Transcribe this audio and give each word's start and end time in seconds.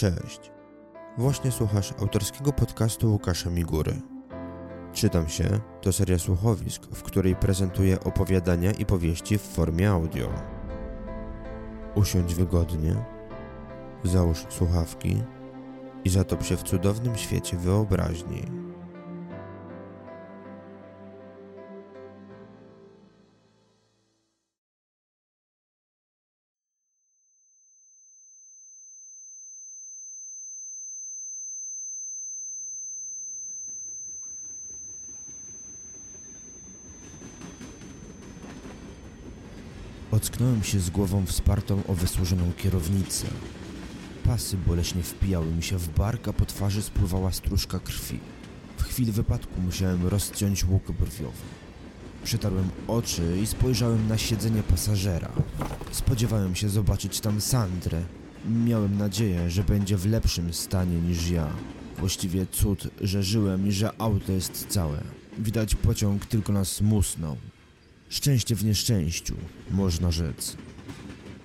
Cześć. 0.00 0.52
Właśnie 1.18 1.50
słuchasz 1.50 1.92
autorskiego 2.00 2.52
podcastu 2.52 3.12
Łukasza 3.12 3.50
Migury. 3.50 4.00
Czytam 4.92 5.28
się 5.28 5.44
to 5.82 5.92
seria 5.92 6.18
słuchowisk, 6.18 6.82
w 6.86 7.02
której 7.02 7.36
prezentuję 7.36 8.00
opowiadania 8.00 8.70
i 8.70 8.86
powieści 8.86 9.38
w 9.38 9.42
formie 9.42 9.90
audio. 9.90 10.28
Usiądź 11.94 12.34
wygodnie, 12.34 13.04
załóż 14.04 14.46
słuchawki 14.48 15.22
i 16.04 16.10
zatop 16.10 16.42
się 16.42 16.56
w 16.56 16.62
cudownym 16.62 17.16
świecie 17.16 17.56
wyobraźni. 17.56 18.42
Ocknąłem 40.10 40.62
się 40.62 40.80
z 40.80 40.90
głową 40.90 41.26
wspartą 41.26 41.82
o 41.88 41.94
wysłużoną 41.94 42.52
kierownicę. 42.56 43.26
Pasy 44.24 44.56
boleśnie 44.66 45.02
wpijały 45.02 45.46
mi 45.46 45.62
się 45.62 45.78
w 45.78 45.88
bark, 45.88 46.28
a 46.28 46.32
po 46.32 46.46
twarzy 46.46 46.82
spływała 46.82 47.32
stróżka 47.32 47.78
krwi. 47.78 48.18
W 48.76 48.82
chwili 48.82 49.12
wypadku 49.12 49.60
musiałem 49.60 50.06
rozciąć 50.06 50.64
łuk 50.64 50.92
brwiowy. 50.92 51.42
Przetarłem 52.24 52.68
oczy 52.88 53.38
i 53.42 53.46
spojrzałem 53.46 54.08
na 54.08 54.18
siedzenie 54.18 54.62
pasażera. 54.62 55.30
Spodziewałem 55.90 56.54
się 56.54 56.68
zobaczyć 56.68 57.20
tam 57.20 57.40
Sandrę. 57.40 58.02
Miałem 58.64 58.98
nadzieję, 58.98 59.50
że 59.50 59.64
będzie 59.64 59.96
w 59.96 60.06
lepszym 60.06 60.52
stanie 60.52 61.00
niż 61.00 61.30
ja. 61.30 61.48
Właściwie 61.98 62.46
cud, 62.46 62.88
że 63.00 63.22
żyłem 63.22 63.66
i 63.66 63.72
że 63.72 64.00
auto 64.00 64.32
jest 64.32 64.66
całe. 64.68 65.02
Widać 65.38 65.74
pociąg 65.74 66.26
tylko 66.26 66.52
nas 66.52 66.80
musnął. 66.80 67.36
Szczęście 68.10 68.56
w 68.56 68.64
nieszczęściu, 68.64 69.34
można 69.70 70.10
rzec. 70.10 70.56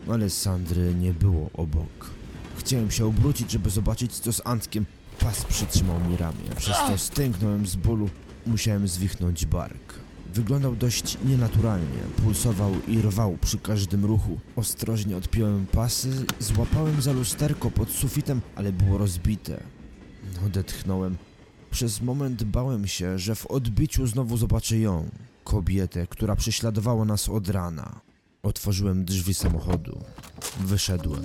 Ale 0.09 0.29
Sandry 0.29 0.95
nie 0.95 1.13
było 1.13 1.49
obok. 1.53 2.09
Chciałem 2.57 2.91
się 2.91 3.05
obrócić, 3.05 3.51
żeby 3.51 3.69
zobaczyć 3.69 4.19
co 4.19 4.33
z 4.33 4.41
Antkiem. 4.45 4.85
Pas 5.19 5.45
przytrzymał 5.45 5.99
mi 5.99 6.17
ramię, 6.17 6.49
przez 6.57 6.77
co 6.77 6.97
stęknąłem 6.97 7.65
z 7.67 7.75
bólu. 7.75 8.09
Musiałem 8.45 8.87
zwichnąć 8.87 9.45
bark. 9.45 9.93
Wyglądał 10.33 10.75
dość 10.75 11.17
nienaturalnie, 11.25 11.99
pulsował 12.23 12.71
i 12.87 13.01
rwał 13.01 13.37
przy 13.41 13.57
każdym 13.57 14.05
ruchu. 14.05 14.39
Ostrożnie 14.55 15.17
odpiąłem 15.17 15.65
pasy, 15.65 16.25
złapałem 16.39 17.01
za 17.01 17.11
lusterko 17.11 17.71
pod 17.71 17.91
sufitem, 17.91 18.41
ale 18.55 18.71
było 18.71 18.97
rozbite. 18.97 19.63
Odetchnąłem. 20.45 21.17
Przez 21.71 22.01
moment 22.01 22.43
bałem 22.43 22.87
się, 22.87 23.19
że 23.19 23.35
w 23.35 23.45
odbiciu 23.45 24.07
znowu 24.07 24.37
zobaczę 24.37 24.77
ją, 24.77 25.09
kobietę, 25.45 26.07
która 26.07 26.35
prześladowała 26.35 27.05
nas 27.05 27.29
od 27.29 27.49
rana. 27.49 28.01
Otworzyłem 28.43 29.05
drzwi 29.05 29.33
samochodu. 29.33 29.99
Wyszedłem. 30.59 31.23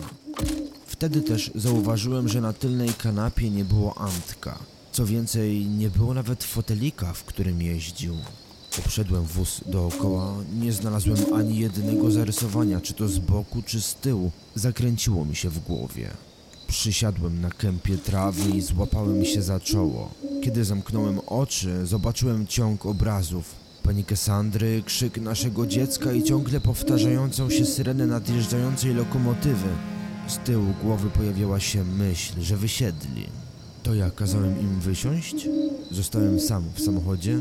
Wtedy 0.87 1.23
też 1.23 1.51
zauważyłem, 1.55 2.29
że 2.29 2.41
na 2.41 2.53
tylnej 2.53 2.89
kanapie 2.95 3.51
nie 3.51 3.65
było 3.65 3.99
Antka. 3.99 4.59
Co 4.93 5.07
więcej, 5.07 5.67
nie 5.67 5.91
było 5.91 6.15
nawet 6.15 6.45
fotelika, 6.45 7.13
w 7.13 7.25
którym 7.25 7.63
jeździł. 7.63 8.17
Obszedłem 8.79 9.25
wóz 9.25 9.61
dookoła, 9.67 10.35
nie 10.61 10.73
znalazłem 10.73 11.35
ani 11.35 11.59
jednego 11.59 12.11
zarysowania, 12.11 12.81
czy 12.81 12.95
to 12.95 13.09
z 13.09 13.19
boku, 13.19 13.63
czy 13.63 13.81
z 13.81 13.95
tyłu. 13.95 14.31
Zakręciło 14.55 15.25
mi 15.25 15.37
się 15.37 15.51
w 15.51 15.59
głowie. 15.59 16.11
Przysiadłem 16.67 17.41
na 17.41 17.51
kępie 17.51 17.99
trawy 17.99 18.51
i 18.51 18.61
złapałem 18.61 19.25
się 19.25 19.43
za 19.43 19.61
czoło. 19.61 20.11
Kiedy 20.43 20.65
zamknąłem 20.65 21.19
oczy, 21.27 21.87
zobaczyłem 21.87 22.47
ciąg 22.47 22.87
obrazów. 22.87 23.60
Panikę 23.91 24.17
Sandry, 24.17 24.83
krzyk 24.87 25.19
naszego 25.19 25.67
dziecka 25.67 26.13
i 26.13 26.23
ciągle 26.23 26.61
powtarzającą 26.61 27.51
się 27.51 27.67
syrenę 27.67 28.07
nadjeżdżającej 28.07 28.95
lokomotywy. 28.95 29.69
Z 30.29 30.39
tyłu 30.39 30.75
głowy 30.83 31.11
pojawiała 31.11 31.61
się 31.61 31.85
myśl, 31.85 32.41
że 32.41 32.57
wysiedli. 32.57 33.27
To 33.83 33.95
ja 33.95 34.11
kazałem 34.11 34.61
im 34.61 34.81
wysiąść? 34.81 35.49
Zostałem 35.91 36.41
sam 36.41 36.65
w 36.75 36.81
samochodzie? 36.81 37.39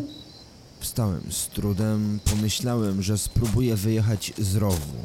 Wstałem 0.79 1.21
z 1.29 1.47
trudem, 1.47 2.19
pomyślałem, 2.25 3.01
że 3.01 3.17
spróbuję 3.17 3.75
wyjechać 3.75 4.33
z 4.37 4.55
rowu. 4.55 4.95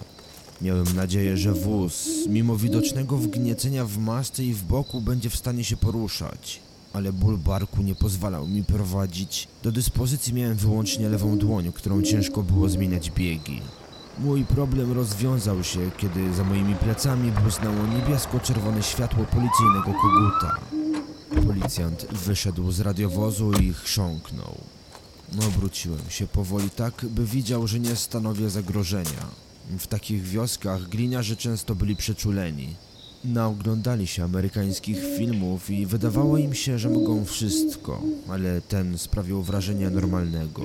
Miałem 0.63 0.97
nadzieję, 0.97 1.37
że 1.37 1.53
wóz, 1.53 2.09
mimo 2.29 2.57
widocznego 2.57 3.17
wgniecenia 3.17 3.85
w 3.85 3.99
masce 3.99 4.45
i 4.45 4.55
w 4.55 4.63
boku, 4.63 5.01
będzie 5.01 5.31
w 5.31 5.37
stanie 5.37 5.65
się 5.65 5.77
poruszać. 5.77 6.61
Ale 6.95 7.13
ból 7.13 7.39
barku 7.39 7.83
nie 7.83 7.95
pozwalał 7.95 8.49
mi 8.49 8.65
prowadzić. 8.65 9.49
Do 9.63 9.73
dyspozycji 9.73 10.35
miałem 10.35 10.57
wyłącznie 10.57 11.09
lewą 11.09 11.39
dłoń, 11.39 11.73
którą 11.73 12.03
ciężko 12.03 12.43
było 12.43 12.69
zmieniać 12.69 13.11
biegi. 13.11 13.63
Mój 14.19 14.45
problem 14.45 14.93
rozwiązał 14.93 15.65
się, 15.65 15.91
kiedy 15.97 16.35
za 16.35 16.45
moimi 16.45 16.75
plecami 16.75 17.33
błysnęło 17.33 17.87
niebiesko-czerwone 17.87 18.83
światło 18.83 19.25
policyjnego 19.25 19.93
koguta. 20.03 20.61
Policjant 21.47 22.07
wyszedł 22.13 22.73
z 22.73 22.81
radiowozu 22.81 23.53
i 23.53 23.73
chrząknął. 23.73 24.55
Obróciłem 25.49 26.11
się 26.11 26.27
powoli 26.27 26.71
tak, 26.71 27.07
by 27.11 27.25
widział, 27.27 27.67
że 27.67 27.81
nie 27.81 27.97
stanowię 27.97 28.51
zagrożenia. 28.51 29.27
W 29.79 29.87
takich 29.87 30.23
wioskach 30.23 30.89
gliniarze 30.89 31.37
często 31.37 31.75
byli 31.75 31.97
przeczuleni. 31.97 32.75
Naoglądali 33.25 34.07
się 34.07 34.25
amerykańskich 34.25 34.99
filmów 35.17 35.71
i 35.71 35.87
wydawało 35.87 36.39
im 36.39 36.55
się, 36.55 36.79
że 36.79 36.91
mogą 36.91 37.25
wszystko, 37.25 38.03
ale 38.29 38.61
ten 38.61 38.99
sprawiał 38.99 39.43
wrażenie 39.43 39.91
normalnego. 39.91 40.63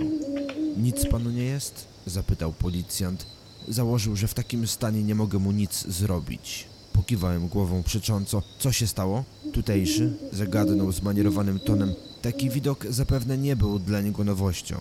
Nic 0.78 1.06
panu 1.06 1.30
nie 1.30 1.44
jest? 1.44 1.88
zapytał 2.06 2.54
policjant. 2.54 3.26
Założył, 3.68 4.16
że 4.16 4.28
w 4.28 4.34
takim 4.34 4.68
stanie 4.68 5.04
nie 5.04 5.16
mogę 5.16 5.40
mu 5.40 5.52
nic 5.52 5.88
zrobić. 5.88 6.68
Pokiwałem 6.94 7.48
głową 7.48 7.84
przecząco. 7.84 8.44
Co 8.60 8.72
się 8.72 8.88
stało? 8.88 9.24
Tutejszy? 9.54 10.14
Zagadnął 10.32 10.92
zmanierowanym 10.92 11.60
tonem. 11.60 11.94
Taki 12.22 12.50
widok 12.50 12.86
zapewne 12.90 13.38
nie 13.38 13.56
był 13.56 13.80
dla 13.80 14.02
niego 14.02 14.24
nowością. 14.24 14.76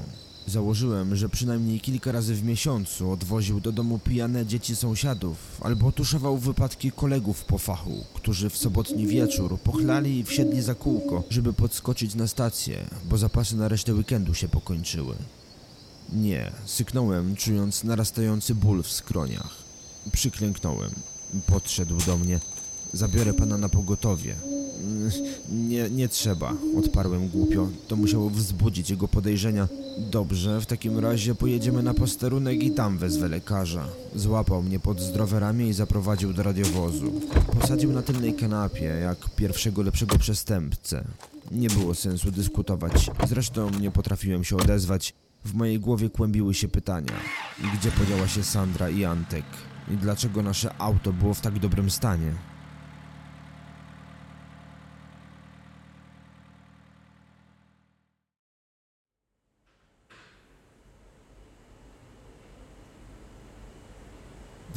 Założyłem, 0.49 1.17
że 1.17 1.29
przynajmniej 1.29 1.81
kilka 1.81 2.13
razy 2.13 2.35
w 2.35 2.45
miesiącu 2.45 3.11
odwoził 3.11 3.61
do 3.61 3.73
domu 3.73 3.99
pijane 3.99 4.47
dzieci 4.47 4.77
sąsiadów 4.77 5.37
albo 5.61 5.93
tuszował 5.93 6.39
wypadki 6.39 6.93
kolegów 6.93 7.45
po 7.45 7.59
fachu, 7.59 8.05
którzy 8.15 8.51
w 8.51 8.57
sobotni 8.57 9.07
wieczór 9.07 9.59
pochlali 9.61 10.19
i 10.19 10.25
wsiedli 10.25 10.63
za 10.63 10.75
kółko, 10.75 11.23
żeby 11.31 11.53
podskoczyć 11.53 12.15
na 12.15 12.27
stację, 12.27 12.87
bo 13.11 13.19
zapasy 13.19 13.57
na 13.57 13.69
resztę 13.69 13.95
weekendu 13.95 14.35
się 14.35 14.49
pokończyły. 14.49 15.15
Nie, 16.13 16.53
syknąłem, 16.67 17.37
czując 17.37 17.85
narastający 17.85 18.55
ból 18.55 18.83
w 18.83 18.93
skroniach. 18.93 19.57
Przyklęknąłem. 20.13 20.91
Podszedł 21.47 21.99
do 22.07 22.17
mnie. 22.17 22.41
Zabiorę 22.93 23.35
pana 23.35 23.59
na 23.59 23.69
pogotowie. 23.69 24.35
Nie, 25.53 25.91
nie 25.91 26.09
trzeba, 26.09 26.53
odparłem 26.79 27.29
głupio. 27.29 27.69
To 27.89 27.97
musiało 27.97 28.31
wzbudzić 28.31 28.91
jego 28.91 29.09
podejrzenia. 29.09 29.69
Dobrze, 30.11 30.61
w 30.61 30.67
takim 30.67 30.99
razie 30.99 31.35
pojedziemy 31.35 31.83
na 31.83 31.95
posterunek 31.95 32.63
i 32.63 32.71
tam 32.71 32.99
wezwę 32.99 33.29
lekarza. 33.29 33.89
Złapał 34.15 34.63
mnie 34.63 34.79
pod 34.81 35.01
zdrowe 35.01 35.41
ramię 35.41 35.69
i 35.69 35.73
zaprowadził 35.73 36.33
do 36.33 36.43
radiowozu. 36.43 37.13
Posadził 37.61 37.93
na 37.93 38.03
tylnej 38.03 38.35
kanapie, 38.35 38.85
jak 38.85 39.19
pierwszego 39.37 39.83
lepszego 39.83 40.19
przestępcę. 40.19 41.05
Nie 41.51 41.69
było 41.69 41.95
sensu 41.95 42.31
dyskutować. 42.31 43.11
Zresztą 43.29 43.71
nie 43.71 43.91
potrafiłem 43.91 44.45
się 44.45 44.57
odezwać. 44.57 45.15
W 45.45 45.55
mojej 45.55 45.81
głowie 45.81 46.11
kłębiły 46.11 46.55
się 46.55 46.69
pytania. 46.69 47.13
Gdzie 47.75 47.91
podziała 47.91 48.29
się 48.29 48.45
Sandra 48.45 48.91
i 48.91 49.05
Antek? 49.05 49.45
I 49.91 49.97
dlaczego 49.97 50.43
nasze 50.43 50.75
auto 50.79 51.13
było 51.13 51.35
w 51.35 51.41
tak 51.41 51.59
dobrym 51.59 51.91
stanie? 51.91 52.33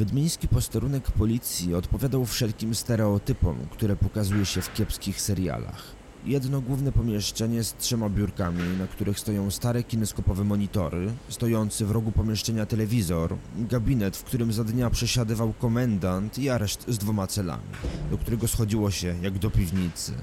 Wiedmiński 0.02 0.48
posterunek 0.48 1.12
policji 1.12 1.76
odpowiadał 1.76 2.26
wszelkim 2.26 2.76
stereotypom, 2.76 3.58
które 3.72 3.96
pokazuje 3.96 4.46
się 4.46 4.62
w 4.62 4.74
kiepskich 4.74 5.22
serialach. 5.22 5.84
Jedno 6.26 6.62
główne 6.62 6.92
pomieszczenie 6.92 7.64
z 7.64 7.74
trzema 7.74 8.10
biurkami, 8.10 8.78
na 8.80 8.88
których 8.88 9.20
stoją 9.20 9.52
stare 9.52 9.84
kineskopowe 9.84 10.44
monitory, 10.44 11.12
stojący 11.30 11.86
w 11.86 11.92
rogu 11.92 12.12
pomieszczenia 12.12 12.66
telewizor, 12.66 13.36
gabinet, 13.56 14.18
w 14.18 14.24
którym 14.24 14.54
za 14.54 14.64
dnia 14.64 14.90
przesiadywał 14.90 15.54
komendant 15.54 16.40
i 16.40 16.50
areszt 16.50 16.86
z 16.88 16.98
dwoma 16.98 17.28
celami, 17.28 17.72
do 18.12 18.18
którego 18.18 18.48
schodziło 18.48 18.92
się 18.92 19.16
jak 19.22 19.40
do 19.40 19.52
piwnicy. 19.52 20.14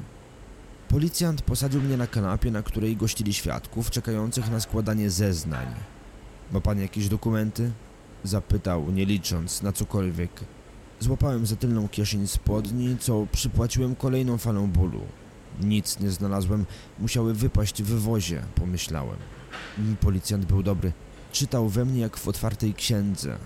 Policjant 0.89 1.43
posadził 1.43 1.81
mnie 1.81 1.97
na 1.97 2.07
kanapie, 2.07 2.51
na 2.51 2.63
której 2.63 2.97
gościli 2.97 3.33
świadków 3.33 3.91
czekających 3.91 4.51
na 4.51 4.61
składanie 4.61 5.11
zeznań. 5.11 5.67
Ma 6.53 6.61
pan 6.61 6.81
jakieś 6.81 7.09
dokumenty? 7.09 7.71
Zapytał, 8.25 8.91
nie 8.91 9.05
licząc 9.07 9.63
na 9.63 9.73
cokolwiek. 9.73 10.31
Złapałem 11.01 11.47
za 11.47 11.57
tylną 11.57 11.89
kieszeń 11.89 12.27
spodni, 12.27 12.97
co 13.01 13.27
przypłaciłem 13.33 13.97
kolejną 13.97 14.39
falą 14.39 14.67
bólu. 14.67 15.01
Nic 15.61 16.01
nie 16.01 16.11
znalazłem, 16.11 16.67
musiały 16.99 17.35
wypaść 17.35 17.83
w 17.83 18.01
wozie, 18.01 18.43
pomyślałem. 18.55 19.17
Mm, 19.79 19.97
Policjant 19.97 20.45
był 20.45 20.63
dobry. 20.63 20.93
Czytał 21.33 21.69
we 21.69 21.85
mnie 21.85 22.01
jak 22.01 22.17
w 22.17 22.29
otwartej 22.29 22.75
księdze. 22.75 23.39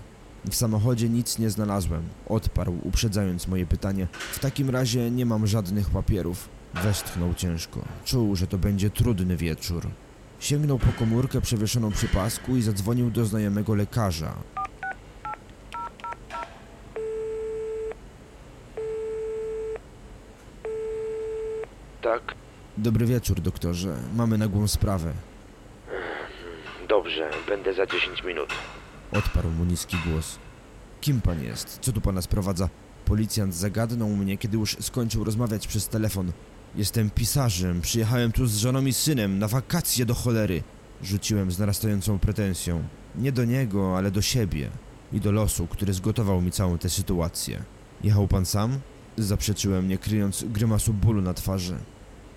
W 0.49 0.55
samochodzie 0.55 1.09
nic 1.09 1.39
nie 1.39 1.49
znalazłem. 1.49 2.03
Odparł, 2.27 2.77
uprzedzając 2.83 3.47
moje 3.47 3.65
pytanie. 3.65 4.07
W 4.31 4.39
takim 4.39 4.69
razie 4.69 5.11
nie 5.11 5.25
mam 5.25 5.47
żadnych 5.47 5.89
papierów. 5.89 6.49
Westchnął 6.83 7.33
ciężko. 7.33 7.85
Czuł, 8.05 8.35
że 8.35 8.47
to 8.47 8.57
będzie 8.57 8.89
trudny 8.89 9.37
wieczór. 9.37 9.87
Sięgnął 10.39 10.79
po 10.79 10.91
komórkę 10.99 11.41
przewieszoną 11.41 11.91
przy 11.91 12.07
pasku 12.07 12.57
i 12.57 12.61
zadzwonił 12.61 13.11
do 13.11 13.25
znajomego 13.25 13.75
lekarza. 13.75 14.35
Dobry 22.83 23.05
wieczór, 23.05 23.41
doktorze. 23.41 23.95
Mamy 24.15 24.37
nagłą 24.37 24.67
sprawę. 24.67 25.13
dobrze, 26.89 27.29
będę 27.47 27.73
za 27.73 27.85
10 27.85 28.23
minut. 28.23 28.49
Odparł 29.11 29.49
mu 29.49 29.65
niski 29.65 29.97
głos. 30.05 30.37
Kim 31.01 31.21
pan 31.21 31.43
jest? 31.43 31.79
Co 31.81 31.91
tu 31.91 32.01
pana 32.01 32.21
sprowadza? 32.21 32.69
Policjant 33.05 33.55
zagadnął 33.55 34.09
mnie, 34.09 34.37
kiedy 34.37 34.57
już 34.57 34.77
skończył 34.79 35.23
rozmawiać 35.23 35.67
przez 35.67 35.87
telefon. 35.87 36.31
Jestem 36.75 37.09
pisarzem, 37.09 37.81
przyjechałem 37.81 38.31
tu 38.31 38.45
z 38.45 38.57
żoną 38.57 38.85
i 38.85 38.93
synem, 38.93 39.39
na 39.39 39.47
wakacje 39.47 40.05
do 40.05 40.13
cholery. 40.13 40.63
Rzuciłem 41.03 41.51
z 41.51 41.59
narastającą 41.59 42.19
pretensją. 42.19 42.83
Nie 43.15 43.31
do 43.31 43.45
niego, 43.45 43.97
ale 43.97 44.11
do 44.11 44.21
siebie. 44.21 44.69
I 45.13 45.19
do 45.19 45.31
losu, 45.31 45.67
który 45.67 45.93
zgotował 45.93 46.41
mi 46.41 46.51
całą 46.51 46.77
tę 46.77 46.89
sytuację. 46.89 47.63
Jechał 48.03 48.27
pan 48.27 48.45
sam? 48.45 48.79
Zaprzeczyłem, 49.17 49.87
nie 49.87 49.97
kryjąc 49.97 50.43
grymasu 50.43 50.93
bólu 50.93 51.21
na 51.21 51.33
twarzy. 51.33 51.77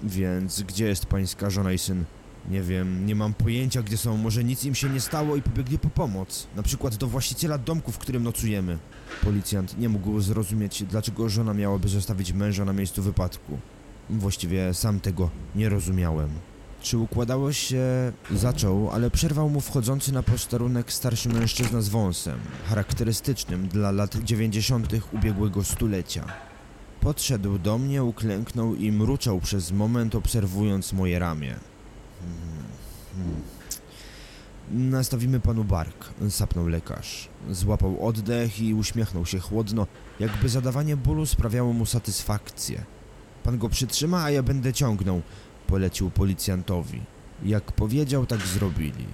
Więc 0.02 0.62
gdzie 0.62 0.86
jest 0.86 1.06
pańska 1.06 1.50
żona 1.50 1.72
i 1.72 1.78
syn? 1.78 2.04
Nie 2.50 2.62
wiem, 2.62 3.06
nie 3.06 3.14
mam 3.14 3.34
pojęcia 3.34 3.82
gdzie 3.82 3.96
są, 3.96 4.16
może 4.16 4.44
nic 4.44 4.64
im 4.64 4.74
się 4.74 4.88
nie 4.88 5.00
stało 5.00 5.36
i 5.36 5.42
pobiegli 5.42 5.78
po 5.78 5.90
pomoc. 5.90 6.46
Na 6.56 6.62
przykład 6.62 6.96
do 6.96 7.06
właściciela 7.06 7.58
domku, 7.58 7.92
w 7.92 7.98
którym 7.98 8.22
nocujemy. 8.22 8.78
Policjant 9.24 9.78
nie 9.78 9.88
mógł 9.88 10.20
zrozumieć, 10.20 10.82
dlaczego 10.82 11.28
żona 11.28 11.54
miałaby 11.54 11.88
zostawić 11.88 12.32
męża 12.32 12.64
na 12.64 12.72
miejscu 12.72 13.02
wypadku. 13.02 13.58
Właściwie 14.10 14.74
sam 14.74 15.00
tego 15.00 15.30
nie 15.54 15.68
rozumiałem. 15.68 16.30
Czy 16.80 16.98
układało 16.98 17.52
się... 17.52 17.82
Zaczął, 18.30 18.90
ale 18.90 19.10
przerwał 19.10 19.50
mu 19.50 19.60
wchodzący 19.60 20.12
na 20.12 20.22
posterunek 20.22 20.92
starszy 20.92 21.28
mężczyzna 21.28 21.80
z 21.80 21.88
wąsem, 21.88 22.38
charakterystycznym 22.68 23.68
dla 23.68 23.90
lat 23.90 24.16
dziewięćdziesiątych 24.24 25.14
ubiegłego 25.14 25.64
stulecia. 25.64 26.24
Podszedł 27.06 27.58
do 27.58 27.78
mnie, 27.78 28.04
uklęknął 28.04 28.74
i 28.74 28.92
mruczał 28.92 29.40
przez 29.40 29.72
moment, 29.72 30.14
obserwując 30.14 30.92
moje 30.92 31.18
ramię. 31.18 31.56
Hmm, 32.20 32.64
hmm. 33.14 34.90
Nastawimy 34.90 35.40
panu 35.40 35.64
bark, 35.64 36.08
sapnął 36.30 36.68
lekarz. 36.68 37.28
Złapał 37.50 38.06
oddech 38.06 38.60
i 38.60 38.74
uśmiechnął 38.74 39.26
się 39.26 39.38
chłodno, 39.38 39.86
jakby 40.20 40.48
zadawanie 40.48 40.96
bólu 40.96 41.26
sprawiało 41.26 41.72
mu 41.72 41.86
satysfakcję. 41.86 42.84
Pan 43.42 43.58
go 43.58 43.68
przytrzyma, 43.68 44.24
a 44.24 44.30
ja 44.30 44.42
będę 44.42 44.72
ciągnął, 44.72 45.22
polecił 45.66 46.10
policjantowi. 46.10 47.00
Jak 47.44 47.72
powiedział, 47.72 48.26
tak 48.26 48.40
zrobili. 48.40 49.06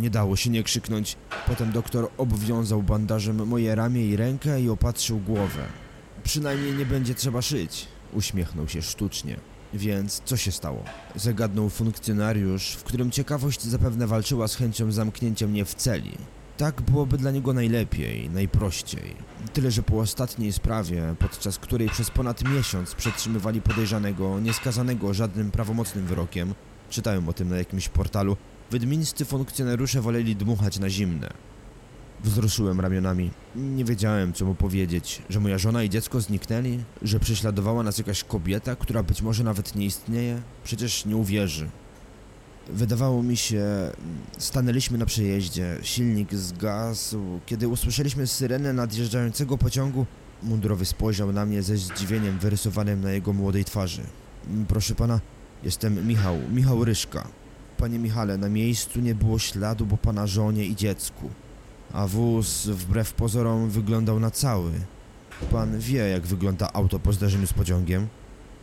Nie 0.00 0.10
dało 0.10 0.36
się 0.36 0.50
nie 0.50 0.62
krzyknąć. 0.62 1.16
Potem 1.46 1.72
doktor 1.72 2.08
obwiązał 2.18 2.82
bandażem 2.82 3.46
moje 3.46 3.74
ramię 3.74 4.06
i 4.06 4.16
rękę 4.16 4.60
i 4.60 4.68
opatrzył 4.68 5.18
głowę. 5.18 5.81
Przynajmniej 6.24 6.72
nie 6.72 6.86
będzie 6.86 7.14
trzeba 7.14 7.42
szyć. 7.42 7.88
Uśmiechnął 8.12 8.68
się 8.68 8.82
sztucznie. 8.82 9.36
Więc 9.74 10.22
co 10.24 10.36
się 10.36 10.52
stało? 10.52 10.84
Zagadnął 11.16 11.68
funkcjonariusz, 11.68 12.72
w 12.72 12.82
którym 12.82 13.10
ciekawość 13.10 13.62
zapewne 13.62 14.06
walczyła 14.06 14.48
z 14.48 14.56
chęcią 14.56 14.92
zamknięcia 14.92 15.46
mnie 15.46 15.64
w 15.64 15.74
celi. 15.74 16.12
Tak 16.56 16.82
byłoby 16.82 17.18
dla 17.18 17.30
niego 17.30 17.52
najlepiej, 17.52 18.30
najprościej. 18.30 19.16
Tyle, 19.52 19.70
że 19.70 19.82
po 19.82 19.98
ostatniej 19.98 20.52
sprawie, 20.52 21.14
podczas 21.18 21.58
której 21.58 21.88
przez 21.88 22.10
ponad 22.10 22.44
miesiąc 22.44 22.94
przetrzymywali 22.94 23.62
podejrzanego, 23.62 24.40
nieskazanego 24.40 25.14
żadnym 25.14 25.50
prawomocnym 25.50 26.06
wyrokiem, 26.06 26.54
czytałem 26.90 27.28
o 27.28 27.32
tym 27.32 27.48
na 27.48 27.56
jakimś 27.56 27.88
portalu, 27.88 28.36
wydmińscy 28.70 29.24
funkcjonariusze 29.24 30.00
woleli 30.00 30.36
dmuchać 30.36 30.78
na 30.78 30.90
zimne. 30.90 31.51
Wzruszyłem 32.24 32.80
ramionami. 32.80 33.30
Nie 33.56 33.84
wiedziałem, 33.84 34.32
co 34.32 34.44
mu 34.44 34.54
powiedzieć, 34.54 35.22
że 35.30 35.40
moja 35.40 35.58
żona 35.58 35.82
i 35.82 35.90
dziecko 35.90 36.20
zniknęli, 36.20 36.78
że 37.02 37.20
prześladowała 37.20 37.82
nas 37.82 37.98
jakaś 37.98 38.24
kobieta, 38.24 38.76
która 38.76 39.02
być 39.02 39.22
może 39.22 39.44
nawet 39.44 39.76
nie 39.76 39.86
istnieje. 39.86 40.42
Przecież 40.64 41.04
nie 41.04 41.16
uwierzy. 41.16 41.68
Wydawało 42.68 43.22
mi 43.22 43.36
się, 43.36 43.64
stanęliśmy 44.38 44.98
na 44.98 45.06
przejeździe, 45.06 45.78
silnik 45.82 46.34
zgasł. 46.34 47.40
Kiedy 47.46 47.68
usłyszeliśmy 47.68 48.26
syrenę 48.26 48.72
nadjeżdżającego 48.72 49.58
pociągu, 49.58 50.06
mundurowy 50.42 50.84
spojrzał 50.84 51.32
na 51.32 51.46
mnie 51.46 51.62
ze 51.62 51.76
zdziwieniem 51.76 52.38
wyrysowanym 52.38 53.00
na 53.00 53.10
jego 53.10 53.32
młodej 53.32 53.64
twarzy. 53.64 54.02
Proszę 54.68 54.94
pana, 54.94 55.20
jestem 55.62 56.06
Michał, 56.06 56.38
Michał 56.52 56.84
Ryszka. 56.84 57.28
Panie 57.78 57.98
Michale, 57.98 58.38
na 58.38 58.48
miejscu 58.48 59.00
nie 59.00 59.14
było 59.14 59.38
śladu 59.38 59.86
po 59.86 59.96
pana 59.96 60.26
żonie 60.26 60.66
i 60.66 60.76
dziecku 60.76 61.30
a 61.92 62.06
wóz 62.06 62.66
wbrew 62.66 63.12
pozorom 63.12 63.70
wyglądał 63.70 64.20
na 64.20 64.30
cały. 64.30 64.72
Pan 65.50 65.78
wie, 65.78 66.08
jak 66.08 66.26
wygląda 66.26 66.72
auto 66.72 66.98
po 66.98 67.12
zdarzeniu 67.12 67.46
z 67.46 67.52
pociągiem? 67.52 68.08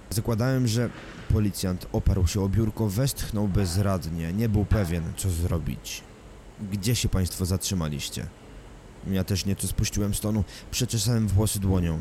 Zakładałem, 0.09 0.67
że 0.67 0.89
policjant 1.33 1.87
oparł 1.91 2.27
się 2.27 2.41
o 2.41 2.49
biurko, 2.49 2.89
westchnął 2.89 3.47
bezradnie, 3.47 4.33
nie 4.33 4.49
był 4.49 4.65
pewien, 4.65 5.03
co 5.17 5.29
zrobić. 5.29 6.03
Gdzie 6.71 6.95
się 6.95 7.09
państwo 7.09 7.45
zatrzymaliście? 7.45 8.27
Ja 9.07 9.23
też 9.23 9.45
nieco 9.45 9.67
spuściłem 9.67 10.13
z 10.13 10.19
tonu, 10.19 10.43
przeczesałem 10.71 11.27
włosy 11.27 11.59
dłonią. 11.59 11.99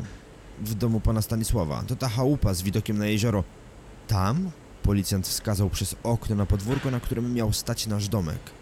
W 0.61 0.73
domu 0.73 0.99
pana 0.99 1.21
Stanisława. 1.21 1.83
To 1.87 1.95
ta 1.95 2.09
chałupa 2.09 2.53
z 2.53 2.61
widokiem 2.61 2.97
na 2.97 3.05
jezioro. 3.05 3.43
Tam? 4.07 4.51
Policjant 4.83 5.27
wskazał 5.27 5.69
przez 5.69 5.95
okno 6.03 6.35
na 6.35 6.45
podwórko, 6.45 6.91
na 6.91 6.99
którym 6.99 7.33
miał 7.33 7.53
stać 7.53 7.87
nasz 7.87 8.07
domek. 8.07 8.58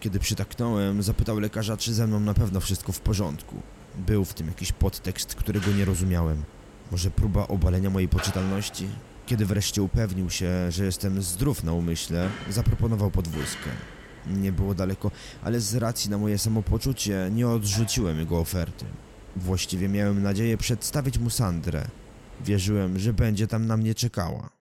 Kiedy 0.00 0.18
przytaknąłem, 0.18 1.02
zapytał 1.02 1.40
lekarza, 1.40 1.76
czy 1.76 1.94
ze 1.94 2.06
mną 2.06 2.20
na 2.20 2.34
pewno 2.34 2.60
wszystko 2.60 2.92
w 2.92 3.00
porządku. 3.00 3.62
Był 3.96 4.24
w 4.24 4.34
tym 4.34 4.46
jakiś 4.46 4.72
podtekst, 4.72 5.34
którego 5.34 5.72
nie 5.72 5.84
rozumiałem. 5.84 6.42
Może 6.90 7.10
próba 7.10 7.48
obalenia 7.48 7.90
mojej 7.90 8.08
poczytalności? 8.08 8.88
Kiedy 9.26 9.46
wreszcie 9.46 9.82
upewnił 9.82 10.30
się, 10.30 10.70
że 10.70 10.84
jestem 10.84 11.22
zdrów 11.22 11.64
na 11.64 11.72
umyśle, 11.72 12.28
zaproponował 12.50 13.10
podwózkę. 13.10 13.70
Nie 14.26 14.52
było 14.52 14.74
daleko, 14.74 15.10
ale 15.42 15.60
z 15.60 15.74
racji 15.74 16.10
na 16.10 16.18
moje 16.18 16.38
samopoczucie 16.38 17.30
nie 17.32 17.48
odrzuciłem 17.48 18.18
jego 18.18 18.38
oferty. 18.38 18.84
Właściwie 19.36 19.88
miałem 19.88 20.22
nadzieję 20.22 20.56
przedstawić 20.56 21.18
mu 21.18 21.30
Sandrę. 21.30 21.84
Wierzyłem, 22.40 22.98
że 22.98 23.12
będzie 23.12 23.46
tam 23.46 23.66
na 23.66 23.76
mnie 23.76 23.94
czekała. 23.94 24.57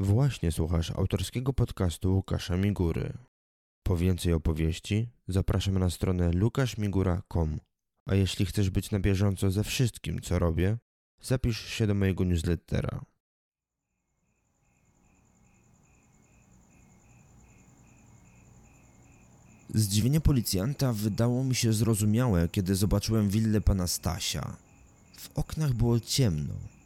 Właśnie 0.00 0.52
słuchasz 0.52 0.90
autorskiego 0.90 1.52
podcastu 1.52 2.14
Łukasza 2.14 2.56
Migury. 2.56 3.12
Po 3.82 3.96
więcej 3.96 4.32
opowieści 4.32 5.08
zapraszam 5.28 5.78
na 5.78 5.90
stronę 5.90 6.32
lukaszmigura.com. 6.32 7.60
A 8.08 8.14
jeśli 8.14 8.46
chcesz 8.46 8.70
być 8.70 8.90
na 8.90 9.00
bieżąco 9.00 9.50
ze 9.50 9.64
wszystkim, 9.64 10.20
co 10.20 10.38
robię, 10.38 10.78
zapisz 11.22 11.68
się 11.68 11.86
do 11.86 11.94
mojego 11.94 12.24
newslettera. 12.24 13.04
Zdziwienie 19.74 20.20
policjanta 20.20 20.92
wydało 20.92 21.44
mi 21.44 21.54
się 21.54 21.72
zrozumiałe, 21.72 22.48
kiedy 22.48 22.74
zobaczyłem 22.74 23.28
willę 23.28 23.60
pana 23.60 23.86
Stasia. 23.86 24.56
W 25.16 25.38
oknach 25.38 25.72
było 25.72 26.00
ciemno. 26.00 26.79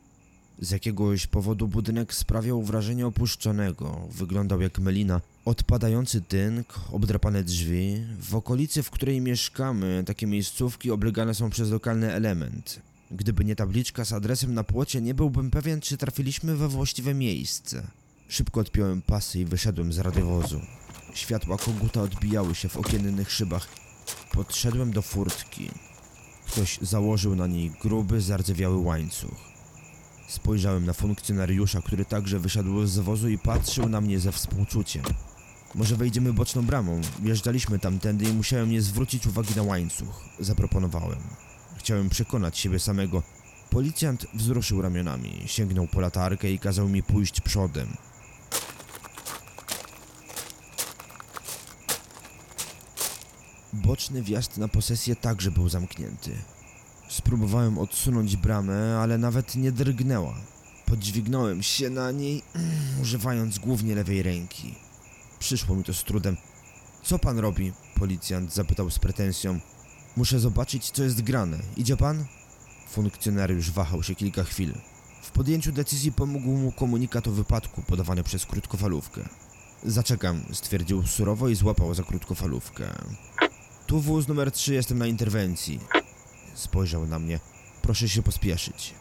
Z 0.59 0.71
jakiegoś 0.71 1.27
powodu 1.27 1.69
budynek 1.69 2.15
sprawiał 2.15 2.63
wrażenie 2.63 3.07
opuszczonego. 3.07 4.09
Wyglądał 4.11 4.61
jak 4.61 4.79
melina. 4.79 5.21
Odpadający 5.45 6.21
tynk, 6.21 6.81
obdrapane 6.93 7.45
drzwi. 7.45 8.05
W 8.21 8.35
okolicy, 8.35 8.83
w 8.83 8.91
której 8.91 9.21
mieszkamy, 9.21 10.03
takie 10.07 10.27
miejscówki 10.27 10.91
oblegane 10.91 11.35
są 11.35 11.51
przez 11.51 11.71
lokalny 11.71 12.13
element. 12.13 12.81
Gdyby 13.11 13.45
nie 13.45 13.57
tabliczka 13.57 14.05
z 14.05 14.13
adresem 14.13 14.55
na 14.55 14.65
płocie, 14.65 15.01
nie 15.01 15.15
byłbym 15.15 15.51
pewien, 15.51 15.81
czy 15.81 15.97
trafiliśmy 15.97 16.57
we 16.57 16.69
właściwe 16.69 17.15
miejsce. 17.15 17.87
Szybko 18.29 18.61
odpiąłem 18.61 19.03
pasy 19.03 19.41
i 19.41 19.45
wyszedłem 19.45 19.93
z 19.93 19.99
radiowozu. 19.99 20.61
Światła 21.15 21.57
koguta 21.57 22.03
odbijały 22.03 22.55
się 22.55 22.69
w 22.69 22.77
okiennych 22.77 23.31
szybach. 23.31 23.69
Podszedłem 24.33 24.93
do 24.93 25.03
furtki. 25.03 25.71
Ktoś 26.47 26.79
założył 26.83 27.37
na 27.37 27.47
niej 27.47 27.73
gruby, 27.83 28.21
zardzewiały 28.21 28.77
łańcuch. 28.77 29.54
Spojrzałem 30.29 30.87
na 30.87 30.93
funkcjonariusza, 30.93 31.83
który 31.83 32.05
także 32.05 32.39
wysiadł 32.39 32.87
z 32.87 32.99
wozu 32.99 33.29
i 33.29 33.39
patrzył 33.39 33.89
na 33.89 34.01
mnie 34.01 34.21
ze 34.21 34.33
współczuciem. 34.33 35.03
Może 35.75 35.97
wejdziemy 35.97 36.33
boczną 36.33 36.67
bramą. 36.67 37.01
Wjeżdżaliśmy 37.23 37.79
tamtędy 37.79 38.25
i 38.25 38.33
musiałem 38.33 38.71
nie 38.71 38.83
zwrócić 38.83 39.27
uwagi 39.27 39.55
na 39.57 39.63
łańcuch. 39.63 40.25
Zaproponowałem. 40.41 41.21
Chciałem 41.79 42.09
przekonać 42.09 42.59
siebie 42.59 42.79
samego. 42.79 43.23
Policjant 43.71 44.27
wzruszył 44.35 44.83
ramionami, 44.83 45.43
sięgnął 45.47 45.87
po 45.87 46.01
latarkę 46.01 46.51
i 46.51 46.59
kazał 46.59 46.89
mi 46.89 47.03
pójść 47.03 47.41
przodem. 47.41 47.97
Boczny 53.73 54.23
wjazd 54.23 54.59
na 54.59 54.69
posesję 54.69 55.17
także 55.17 55.51
był 55.51 55.69
zamknięty. 55.69 56.31
Spróbowałem 57.15 57.79
odsunąć 57.79 58.37
bramę, 58.37 58.99
ale 58.99 59.19
nawet 59.19 59.57
nie 59.57 59.73
drgnęła. 59.73 60.35
Podźwignąłem 60.87 61.63
się 61.63 61.91
na 61.91 62.11
niej, 62.11 62.43
używając 63.03 63.59
głównie 63.59 63.95
lewej 63.95 64.23
ręki. 64.23 64.75
Przyszło 65.39 65.77
mi 65.77 65.85
to 65.85 65.95
z 65.95 66.05
trudem. 66.05 66.37
Co 67.03 67.19
pan 67.19 67.39
robi? 67.39 67.73
Policjant 67.99 68.55
zapytał 68.55 68.91
z 68.91 68.99
pretensją. 68.99 69.61
Muszę 70.17 70.41
zobaczyć, 70.41 70.91
co 70.91 71.03
jest 71.03 71.23
grane. 71.23 71.59
Idzie 71.77 71.97
pan? 71.97 72.25
Funkcjonariusz 72.91 73.71
wahał 73.71 74.03
się 74.03 74.15
kilka 74.15 74.45
chwil. 74.45 74.75
W 75.23 75.31
podjęciu 75.31 75.73
decyzji 75.73 76.13
pomógł 76.13 76.49
mu 76.49 76.73
komunikat 76.73 77.29
o 77.29 77.31
wypadku 77.31 77.83
podawany 77.83 78.23
przez 78.23 78.47
krótkofalówkę. 78.47 79.29
Zaczekam, 79.85 80.45
stwierdził 80.53 81.07
surowo 81.07 81.49
i 81.49 81.55
złapał 81.55 81.95
za 81.95 82.03
krótkofalówkę. 82.03 82.95
Tu 83.87 84.01
wóz 84.01 84.29
numer 84.29 84.53
3, 84.53 84.75
jestem 84.75 84.99
na 84.99 85.07
interwencji. 85.07 85.81
Spojrzał 86.55 87.07
na 87.07 87.19
mnie. 87.19 87.41
Proszę 87.83 88.09
się 88.09 88.23
pospieszyć. 88.23 88.95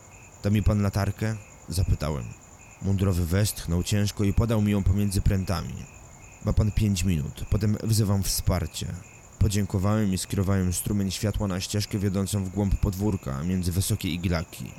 Da 0.43 0.49
mi 0.49 0.63
pan 0.63 0.81
latarkę? 0.81 1.35
Zapytałem. 1.69 2.23
Mundurowy 2.81 3.25
westchnął 3.25 3.83
ciężko 3.83 4.23
i 4.23 4.33
podał 4.33 4.61
mi 4.61 4.71
ją 4.71 4.83
pomiędzy 4.83 5.21
prętami. 5.21 5.73
Ma 6.45 6.53
pan 6.53 6.71
pięć 6.71 7.03
minut, 7.03 7.45
potem 7.49 7.77
wzywam 7.83 8.23
wsparcie. 8.23 8.87
Podziękowałem 9.39 10.13
i 10.13 10.17
skierowałem 10.17 10.73
strumień 10.73 11.11
światła 11.11 11.47
na 11.47 11.59
ścieżkę 11.59 11.99
wiodącą 11.99 12.43
w 12.43 12.49
głąb 12.49 12.75
podwórka, 12.75 13.43
między 13.43 13.71
wysokie 13.71 14.09
iglaki. 14.09 14.71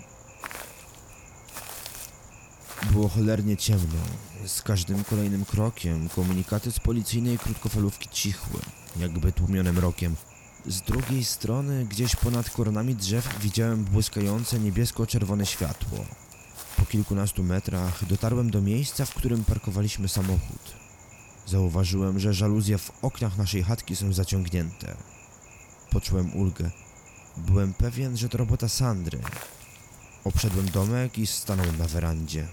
Było 2.91 3.09
cholernie 3.09 3.57
ciemno. 3.57 4.01
Z 4.47 4.63
każdym 4.63 5.05
kolejnym 5.05 5.45
krokiem 5.45 6.09
komunikaty 6.09 6.73
z 6.73 6.81
policyjnej 6.81 7.39
krótkofalówki 7.39 8.09
cichły, 8.09 8.61
jakby 8.97 9.33
tłumione 9.33 9.73
mrokiem. 9.73 10.17
Z 10.67 10.81
drugiej 10.81 11.25
strony, 11.25 11.85
gdzieś 11.85 12.17
ponad 12.17 12.51
koronami 12.51 12.95
drzew, 12.95 13.39
widziałem 13.41 13.85
błyskające 13.85 14.59
niebiesko-czerwone 14.59 15.47
światło. 15.47 15.99
Po 16.77 16.87
kilkunastu 16.87 17.43
metrach 17.43 18.05
dotarłem 18.05 18.51
do 18.51 18.61
miejsca, 18.61 19.07
w 19.07 19.15
którym 19.15 19.45
parkowaliśmy 19.45 20.09
samochód. 20.09 20.75
Zauważyłem, 21.47 22.19
że 22.19 22.35
żaluzje 22.35 22.79
w 22.79 22.91
oknach 23.03 23.39
naszej 23.39 23.63
chatki 23.63 23.97
są 23.97 24.13
zaciągnięte. 24.13 24.97
Poczułem 25.91 26.37
ulgę. 26.37 26.71
Byłem 27.37 27.75
pewien, 27.75 28.17
że 28.17 28.29
to 28.29 28.39
robota 28.39 28.69
Sandry. 28.69 29.19
Obszedłem 30.25 30.71
domek 30.71 31.19
i 31.19 31.27
stanąłem 31.27 31.79
na 31.79 31.85
werandzie. 31.85 32.49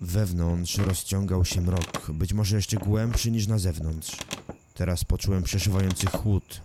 Wewnątrz 0.00 0.78
rozciągał 0.78 1.44
się 1.44 1.60
mrok, 1.60 2.10
być 2.10 2.32
może 2.32 2.56
jeszcze 2.56 2.76
głębszy 2.76 3.30
niż 3.30 3.46
na 3.46 3.58
zewnątrz. 3.58 4.16
Teraz 4.76 5.04
poczułem 5.04 5.42
przeszywający 5.42 6.06
chłód. 6.06 6.60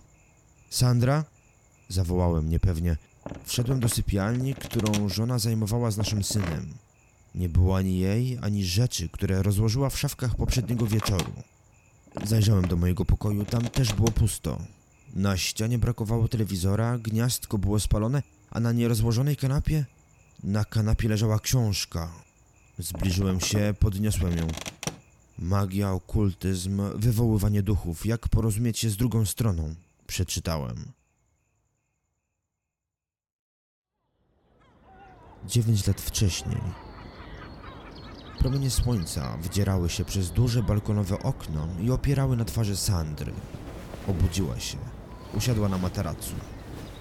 Sandra? 0.70 1.24
Zawołałem 1.88 2.48
niepewnie. 2.48 2.96
Wszedłem 3.44 3.80
do 3.80 3.88
sypialni, 3.88 4.54
którą 4.54 5.08
żona 5.08 5.38
zajmowała 5.38 5.90
z 5.90 5.96
naszym 5.96 6.24
synem. 6.24 6.74
Nie 7.34 7.48
było 7.48 7.76
ani 7.76 7.98
jej, 7.98 8.38
ani 8.42 8.64
rzeczy, 8.64 9.08
które 9.08 9.42
rozłożyła 9.42 9.90
w 9.90 9.98
szafkach 9.98 10.34
poprzedniego 10.36 10.86
wieczoru. 10.86 11.32
Zajrzałem 12.24 12.68
do 12.68 12.76
mojego 12.76 13.04
pokoju, 13.04 13.44
tam 13.44 13.62
też 13.62 13.92
było 13.92 14.10
pusto. 14.10 14.58
Na 15.14 15.36
ścianie 15.36 15.78
brakowało 15.78 16.28
telewizora, 16.28 16.98
gniazdko 16.98 17.58
było 17.58 17.80
spalone, 17.80 18.22
a 18.50 18.60
na 18.60 18.72
nierozłożonej 18.72 19.36
kanapie? 19.36 19.84
Na 20.44 20.64
kanapie 20.64 21.08
leżała 21.08 21.38
książka. 21.38 22.12
Zbliżyłem 22.78 23.40
się, 23.40 23.74
podniosłem 23.78 24.36
ją. 24.38 24.46
Magia, 25.38 25.92
okultyzm, 25.92 26.82
wywoływanie 26.94 27.62
duchów, 27.62 28.06
jak 28.06 28.28
porozumieć 28.28 28.78
się 28.78 28.90
z 28.90 28.96
drugą 28.96 29.26
stroną. 29.26 29.74
Przeczytałem. 30.06 30.92
Dziewięć 35.46 35.86
lat 35.86 36.00
wcześniej. 36.00 36.60
Promienie 38.38 38.70
słońca 38.70 39.36
wdzierały 39.36 39.88
się 39.88 40.04
przez 40.04 40.30
duże 40.30 40.62
balkonowe 40.62 41.18
okno 41.18 41.68
i 41.80 41.90
opierały 41.90 42.36
na 42.36 42.44
twarzy 42.44 42.76
Sandry. 42.76 43.32
Obudziła 44.08 44.60
się. 44.60 44.78
Usiadła 45.34 45.68
na 45.68 45.78
materacu. 45.78 46.34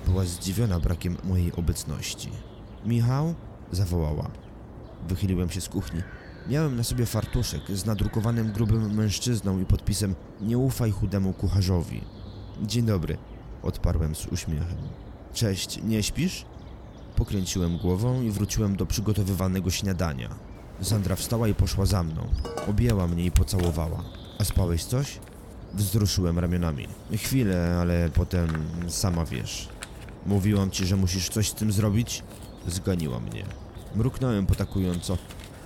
Była 0.05 0.25
zdziwiona 0.25 0.79
brakiem 0.79 1.17
mojej 1.23 1.53
obecności. 1.53 2.29
Michał? 2.85 3.35
zawołała. 3.71 4.31
Wychyliłem 5.07 5.49
się 5.49 5.61
z 5.61 5.69
kuchni. 5.69 6.01
Miałem 6.47 6.75
na 6.75 6.83
sobie 6.83 7.05
fartuszek 7.05 7.61
z 7.69 7.85
nadrukowanym 7.85 8.51
grubym 8.51 8.93
mężczyzną 8.93 9.59
i 9.59 9.65
podpisem 9.65 10.15
Nie 10.41 10.57
ufaj 10.57 10.91
chudemu 10.91 11.33
kucharzowi. 11.33 12.01
Dzień 12.61 12.85
dobry, 12.85 13.17
odparłem 13.63 14.15
z 14.15 14.25
uśmiechem. 14.25 14.77
Cześć, 15.33 15.79
nie 15.83 16.03
śpisz? 16.03 16.45
Pokręciłem 17.15 17.77
głową 17.77 18.21
i 18.21 18.31
wróciłem 18.31 18.75
do 18.75 18.85
przygotowywanego 18.85 19.71
śniadania. 19.71 20.29
Sandra 20.81 21.15
wstała 21.15 21.47
i 21.47 21.53
poszła 21.53 21.85
za 21.85 22.03
mną. 22.03 22.27
Objęła 22.69 23.07
mnie 23.07 23.25
i 23.25 23.31
pocałowała. 23.31 24.03
A 24.39 24.43
spałeś 24.43 24.83
coś? 24.83 25.19
Wzruszyłem 25.73 26.39
ramionami. 26.39 26.87
Chwilę, 27.11 27.77
ale 27.81 28.09
potem 28.09 28.47
sama 28.87 29.25
wiesz. 29.25 29.69
Mówiłam 30.25 30.71
ci, 30.71 30.85
że 30.85 30.95
musisz 30.95 31.29
coś 31.29 31.49
z 31.49 31.53
tym 31.53 31.71
zrobić? 31.71 32.23
Zganiła 32.67 33.19
mnie. 33.19 33.45
Mruknąłem 33.95 34.45
potakująco. 34.45 35.17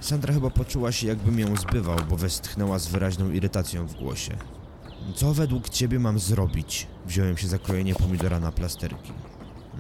Sandra 0.06 0.34
chyba 0.34 0.50
poczuła 0.50 0.92
się, 0.92 1.08
jakbym 1.08 1.40
ją 1.40 1.56
zbywał, 1.56 1.98
bo 2.10 2.16
westchnęła 2.18 2.80
z 2.80 2.88
wyraźną 2.88 3.32
irytacją 3.32 3.88
w 3.88 3.96
głosie. 3.96 4.38
Co 5.16 5.34
według 5.34 5.70
ciebie 5.70 6.00
mam 6.00 6.20
zrobić? 6.20 6.88
Wziąłem 7.06 7.38
się 7.38 7.48
za 7.48 7.58
krojenie 7.60 7.96
pomidora 7.96 8.40
na 8.40 8.52
plasterki. 8.52 9.12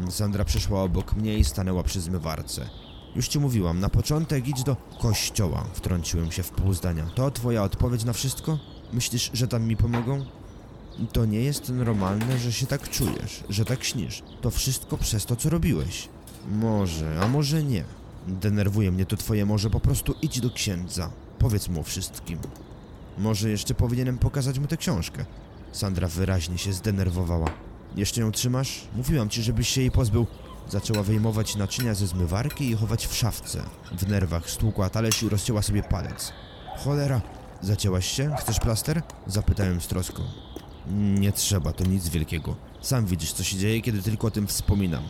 Sandra 0.09 0.45
przeszła 0.45 0.83
obok 0.83 1.13
mnie 1.13 1.37
i 1.37 1.43
stanęła 1.43 1.83
przy 1.83 2.01
zmywarce. 2.01 2.69
Już 3.15 3.27
ci 3.27 3.39
mówiłam, 3.39 3.79
na 3.79 3.89
początek 3.89 4.47
idź 4.47 4.63
do 4.63 4.75
kościoła, 5.01 5.65
wtrąciłem 5.73 6.31
się 6.31 6.43
w 6.43 6.51
pół 6.51 6.73
zdania. 6.73 7.05
To 7.15 7.31
twoja 7.31 7.63
odpowiedź 7.63 8.03
na 8.03 8.13
wszystko? 8.13 8.59
Myślisz, 8.93 9.31
że 9.33 9.47
tam 9.47 9.67
mi 9.67 9.77
pomogą? 9.77 10.25
To 11.13 11.25
nie 11.25 11.41
jest 11.41 11.69
normalne, 11.69 12.39
że 12.39 12.53
się 12.53 12.65
tak 12.65 12.89
czujesz, 12.89 13.43
że 13.49 13.65
tak 13.65 13.83
śnisz. 13.83 14.23
To 14.41 14.51
wszystko 14.51 14.97
przez 14.97 15.25
to, 15.25 15.35
co 15.35 15.49
robiłeś. 15.49 16.09
Może, 16.51 17.19
a 17.21 17.27
może 17.27 17.63
nie. 17.63 17.83
Denerwuje 18.27 18.91
mnie 18.91 19.05
to 19.05 19.17
twoje 19.17 19.45
może, 19.45 19.69
po 19.69 19.79
prostu 19.79 20.15
idź 20.21 20.39
do 20.39 20.49
księdza. 20.49 21.09
Powiedz 21.39 21.69
mu 21.69 21.79
o 21.79 21.83
wszystkim. 21.83 22.39
Może 23.17 23.49
jeszcze 23.49 23.73
powinienem 23.73 24.17
pokazać 24.17 24.59
mu 24.59 24.67
tę 24.67 24.77
książkę. 24.77 25.25
Sandra 25.71 26.07
wyraźnie 26.07 26.57
się 26.57 26.73
zdenerwowała. 26.73 27.49
Jeszcze 27.95 28.21
ją 28.21 28.31
trzymasz? 28.31 28.87
Mówiłam 28.95 29.29
ci, 29.29 29.43
żebyś 29.43 29.69
się 29.69 29.81
jej 29.81 29.91
pozbył. 29.91 30.27
Zaczęła 30.69 31.03
wyjmować 31.03 31.55
naczynia 31.55 31.93
ze 31.93 32.07
zmywarki 32.07 32.69
i 32.69 32.75
chować 32.75 33.07
w 33.07 33.15
szafce. 33.15 33.63
W 33.97 34.07
nerwach 34.07 34.49
stłukła 34.49 34.89
talerz 34.89 35.23
i 35.23 35.29
rozcięła 35.29 35.61
sobie 35.61 35.83
palec. 35.83 36.33
Cholera! 36.83 37.21
Zacięłaś 37.61 38.05
się? 38.07 38.35
Chcesz 38.39 38.59
plaster? 38.59 39.01
Zapytałem 39.27 39.81
z 39.81 39.87
troską. 39.87 40.23
Nie 40.91 41.31
trzeba, 41.31 41.71
to 41.71 41.83
nic 41.83 42.09
wielkiego. 42.09 42.55
Sam 42.81 43.05
widzisz, 43.05 43.33
co 43.33 43.43
się 43.43 43.57
dzieje, 43.57 43.81
kiedy 43.81 44.01
tylko 44.01 44.27
o 44.27 44.31
tym 44.31 44.47
wspominam. 44.47 45.03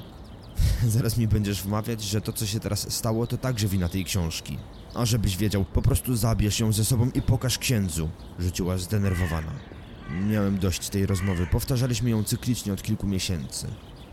Zaraz 0.88 1.17
mi 1.17 1.27
będziesz 1.27 1.62
wmawiać, 1.62 2.03
że 2.03 2.21
to, 2.21 2.33
co 2.33 2.45
się 2.45 2.59
teraz 2.59 2.93
stało, 2.93 3.27
to 3.27 3.38
także 3.38 3.67
wina 3.67 3.89
tej 3.89 4.05
książki. 4.05 4.57
A 4.93 5.05
żebyś 5.05 5.38
wiedział, 5.38 5.65
po 5.65 5.81
prostu 5.81 6.15
zabierz 6.15 6.59
ją 6.59 6.71
ze 6.71 6.85
sobą 6.85 7.09
i 7.13 7.21
pokaż 7.21 7.57
księdzu, 7.57 8.09
rzuciła 8.39 8.77
zdenerwowana. 8.77 9.51
Miałem 10.29 10.59
dość 10.59 10.89
tej 10.89 11.05
rozmowy, 11.05 11.47
powtarzaliśmy 11.51 12.09
ją 12.09 12.24
cyklicznie 12.24 12.74
od 12.74 12.83
kilku 12.83 13.07
miesięcy. 13.07 13.67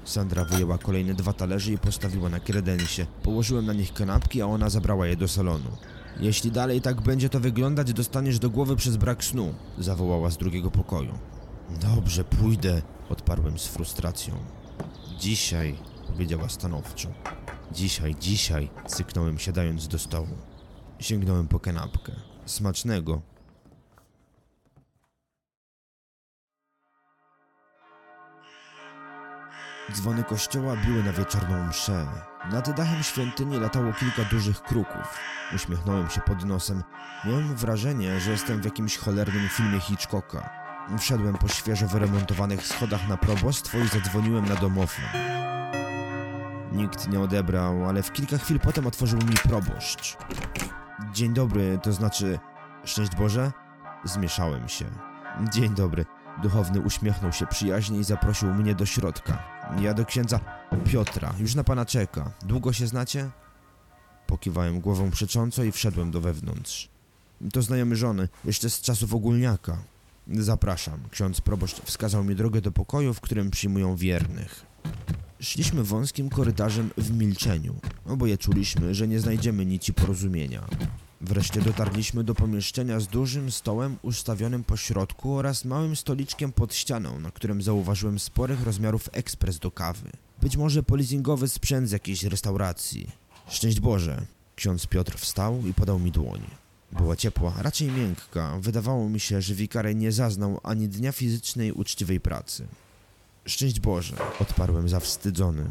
Sandra 0.05 0.45
wyjęła 0.45 0.79
kolejne 0.79 1.15
dwa 1.15 1.33
talerze 1.33 1.73
i 1.73 1.79
postawiła 1.79 2.29
na 2.29 2.41
kredensie. 2.41 3.07
Położyłem 3.23 3.67
na 3.67 3.73
nich 3.73 3.93
kanapki, 3.93 4.43
a 4.43 4.47
ona 4.47 4.71
zabrała 4.71 5.07
je 5.07 5.17
do 5.17 5.29
salonu. 5.29 5.71
Jeśli 6.21 6.51
dalej 6.51 6.81
tak 6.81 7.01
będzie 7.01 7.29
to 7.29 7.41
wyglądać, 7.41 7.93
dostaniesz 7.93 8.39
do 8.39 8.51
głowy 8.51 8.77
przez 8.77 8.97
brak 8.97 9.25
snu, 9.25 9.55
zawołała 9.79 10.31
z 10.31 10.37
drugiego 10.37 10.71
pokoju. 10.71 11.19
Dobrze, 11.81 12.25
pójdę, 12.25 12.83
odparłem 13.09 13.59
z 13.59 13.67
frustracją. 13.67 14.35
Dzisiaj, 15.21 15.77
powiedziała 16.13 16.49
stanowczo. 16.49 17.09
Dzisiaj, 17.73 18.15
dzisiaj, 18.21 18.71
syknąłem 18.87 19.39
siadając 19.39 19.89
do 19.89 19.99
stołu. 19.99 20.37
Sięgnąłem 21.01 21.49
po 21.49 21.61
kanapkę. 21.61 22.13
Smacznego. 22.47 23.23
Dzwony 29.93 30.25
kościoła 30.25 30.77
biły 30.77 31.03
na 31.03 31.13
wieczorną 31.13 31.67
mszę. 31.67 32.07
Nad 32.51 32.77
dachem 32.77 33.03
świątyni 33.03 33.61
latało 33.61 33.93
kilka 33.93 34.25
dużych 34.25 34.63
kruków. 34.63 35.19
Uśmiechnąłem 35.55 36.11
się 36.11 36.21
pod 36.21 36.45
nosem. 36.45 36.83
Miałem 37.25 37.57
wrażenie, 37.57 38.21
że 38.21 38.31
jestem 38.31 38.61
w 38.61 38.65
jakimś 38.65 38.97
cholernym 38.97 39.49
filmie 39.49 39.81
Hitchcocka. 39.81 40.51
Wszedłem 40.99 41.35
po 41.35 41.49
świeżo 41.49 41.87
wyremontowanych 41.87 42.67
schodach 42.67 43.09
na 43.09 43.17
probostwo 43.17 43.79
i 43.79 43.89
zadzwoniłem 43.89 44.49
na 44.49 44.55
domofon. 44.55 45.05
Nikt 46.73 47.09
nie 47.09 47.21
odebrał, 47.21 47.89
ale 47.89 48.03
w 48.03 48.13
kilka 48.13 48.39
chwil 48.39 48.61
potem 48.61 48.87
otworzył 48.87 49.19
mi 49.19 49.35
proboszcz. 49.35 50.17
Dzień 51.13 51.35
dobry, 51.35 51.79
to 51.83 51.93
znaczy... 51.93 52.39
Szczęść 52.85 53.17
Boże? 53.17 53.53
Zmieszałem 54.05 54.69
się. 54.69 54.85
Dzień 55.53 55.75
dobry. 55.75 56.07
Duchowny 56.43 56.81
uśmiechnął 56.81 57.33
się 57.33 57.47
przyjaźnie 57.47 57.99
i 57.99 58.05
zaprosił 58.05 58.55
mnie 58.55 58.75
do 58.75 58.87
środka. 58.87 59.39
Ja 59.81 59.95
do 59.95 60.05
księdza 60.05 60.41
Piotra, 60.85 61.35
już 61.39 61.55
na 61.55 61.65
pana 61.65 61.85
czeka. 61.85 62.31
Długo 62.43 62.73
się 62.73 62.87
znacie? 62.87 63.31
Pokiwałem 64.27 64.81
głową 64.81 65.11
przecząco 65.11 65.65
i 65.65 65.73
wszedłem 65.73 66.11
do 66.11 66.21
wewnątrz. 66.21 66.89
To 67.53 67.63
znajomy 67.63 67.97
żony, 67.97 68.29
jeszcze 68.45 68.71
z 68.71 68.81
czasów 68.81 69.15
ogólniaka. 69.15 69.77
Zapraszam. 70.29 71.01
Ksiądz 71.11 71.41
proboszcz 71.41 71.81
wskazał 71.81 72.25
mi 72.25 72.37
drogę 72.37 72.61
do 72.61 72.73
pokoju, 72.73 73.15
w 73.15 73.21
którym 73.21 73.51
przyjmują 73.51 73.97
wiernych. 73.97 74.72
Szliśmy 75.43 75.85
wąskim 75.85 76.29
korytarzem 76.29 76.91
w 76.97 77.11
milczeniu. 77.11 77.75
Oboje 78.07 78.39
czuliśmy, 78.39 78.95
że 78.95 79.09
nie 79.09 79.21
znajdziemy 79.21 79.67
nici 79.67 79.95
porozumienia. 79.95 80.69
Wreszcie 81.21 81.61
dotarliśmy 81.61 82.25
do 82.25 82.35
pomieszczenia 82.35 83.01
z 83.01 83.07
dużym 83.07 83.51
stołem 83.51 83.97
ustawionym 84.03 84.65
po 84.65 84.77
środku 84.77 85.35
oraz 85.35 85.65
małym 85.65 85.97
stoliczkiem 85.97 86.53
pod 86.53 86.75
ścianą, 86.75 87.21
na 87.21 87.31
którym 87.31 87.63
zauważyłem 87.63 88.19
sporych 88.19 88.63
rozmiarów 88.63 89.09
ekspres 89.13 89.59
do 89.59 89.71
kawy. 89.71 90.11
Być 90.43 90.57
może 90.57 90.83
polizingowy 90.83 91.49
sprzęt 91.49 91.89
z 91.89 91.93
jakiejś 91.93 92.25
restauracji. 92.25 93.07
Szczęść 93.49 93.81
Boże! 93.81 94.27
Ksiądz 94.57 94.87
Piotr 94.87 95.19
wstał 95.19 95.67
i 95.67 95.75
podał 95.75 95.99
mi 95.99 96.13
dłoń. 96.13 96.41
Była 96.93 97.17
ciepła, 97.17 97.55
raczej 97.59 97.89
miękka. 97.89 98.59
Wydawało 98.61 99.09
mi 99.09 99.21
się, 99.21 99.43
że 99.43 99.55
wikary 99.55 99.95
nie 99.95 100.13
zaznał 100.13 100.61
ani 100.63 100.89
dnia 100.89 101.13
fizycznej, 101.13 101.73
uczciwej 101.73 102.21
pracy. 102.21 102.67
Szczęść 103.47 103.81
Boże! 103.81 104.17
Odparłem 104.41 104.89
zawstydzony. 104.89 105.71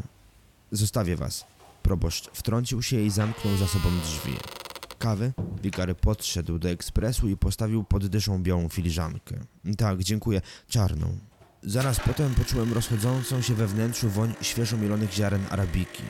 Zostawię 0.72 1.16
was. 1.16 1.44
Proboszcz 1.82 2.30
wtrącił 2.32 2.82
się 2.82 3.00
i 3.00 3.10
zamknął 3.10 3.56
za 3.56 3.66
sobą 3.66 3.88
drzwi. 4.04 4.36
Kawy? 4.98 5.32
Wikary 5.62 5.94
podszedł 5.94 6.58
do 6.58 6.68
ekspresu 6.68 7.28
i 7.28 7.36
postawił 7.36 7.84
pod 7.84 8.06
dyszą 8.06 8.42
białą 8.42 8.68
filiżankę. 8.68 9.36
Tak, 9.78 10.02
dziękuję. 10.02 10.40
Czarną. 10.68 11.18
Zaraz 11.62 12.00
potem 12.00 12.34
poczułem 12.34 12.72
rozchodzącą 12.72 13.42
się 13.42 13.54
we 13.54 13.66
wnętrzu 13.66 14.08
woń 14.10 14.34
świeżo 14.42 14.76
mielonych 14.76 15.12
ziaren 15.12 15.46
arabiki. 15.50 16.02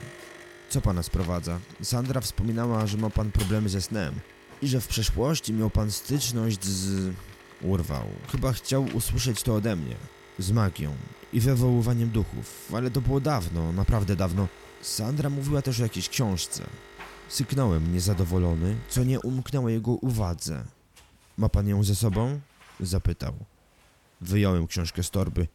Co 0.69 0.81
pana 0.81 1.03
sprowadza? 1.03 1.59
Sandra 1.83 2.21
wspominała, 2.21 2.87
że 2.87 2.99
ma 2.99 3.11
pan 3.11 3.33
problemy 3.33 3.69
ze 3.69 3.81
snem 3.81 4.15
i 4.63 4.69
że 4.69 4.81
w 4.81 4.89
przeszłości 4.89 5.53
miał 5.53 5.71
pan 5.71 5.91
styczność 5.91 6.65
z... 6.65 7.15
Urwał. 7.63 8.07
Chyba 8.33 8.53
chciał 8.53 8.87
usłyszeć 8.95 9.43
to 9.43 9.55
ode 9.55 9.77
mnie. 9.77 9.97
Z 10.39 10.51
magią 10.51 10.95
i 11.33 11.41
wywoływaniem 11.41 12.11
duchów, 12.11 12.73
ale 12.75 12.91
to 12.91 13.01
było 13.01 13.21
dawno, 13.21 13.73
naprawdę 13.73 14.17
dawno. 14.17 14.49
Sandra 14.83 15.31
mówiła 15.31 15.63
też 15.63 15.81
o 15.81 15.83
jakiejś 15.83 16.09
książce. 16.09 16.65
Syknąłem 17.29 17.93
niezadowolony, 17.93 18.77
co 18.89 19.05
nie 19.05 19.21
umknęło 19.21 19.69
jego 19.69 19.93
uwadze. 19.93 20.65
Ma 21.37 21.49
pan 21.49 21.69
ją 21.69 21.85
ze 21.85 21.95
sobą? 21.95 22.41
Zapytał. 22.81 23.33
Wyjąłem 24.21 24.67
książkę 24.67 25.03
z 25.03 25.11
torby. 25.11 25.49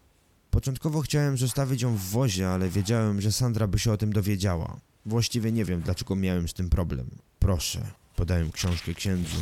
Początkowo 0.51 1.01
chciałem 1.01 1.37
zostawić 1.37 1.81
ją 1.81 1.95
w 1.95 2.01
wozie, 2.01 2.49
ale 2.49 2.69
wiedziałem, 2.69 3.21
że 3.21 3.31
Sandra 3.31 3.67
by 3.67 3.79
się 3.79 3.91
o 3.91 3.97
tym 3.97 4.13
dowiedziała. 4.13 4.77
Właściwie 5.05 5.51
nie 5.51 5.65
wiem, 5.65 5.81
dlaczego 5.81 6.15
miałem 6.15 6.47
z 6.47 6.53
tym 6.53 6.69
problem. 6.69 7.09
Proszę, 7.39 7.81
podałem 8.17 8.51
książkę 8.51 8.93
księdzu. 8.93 9.37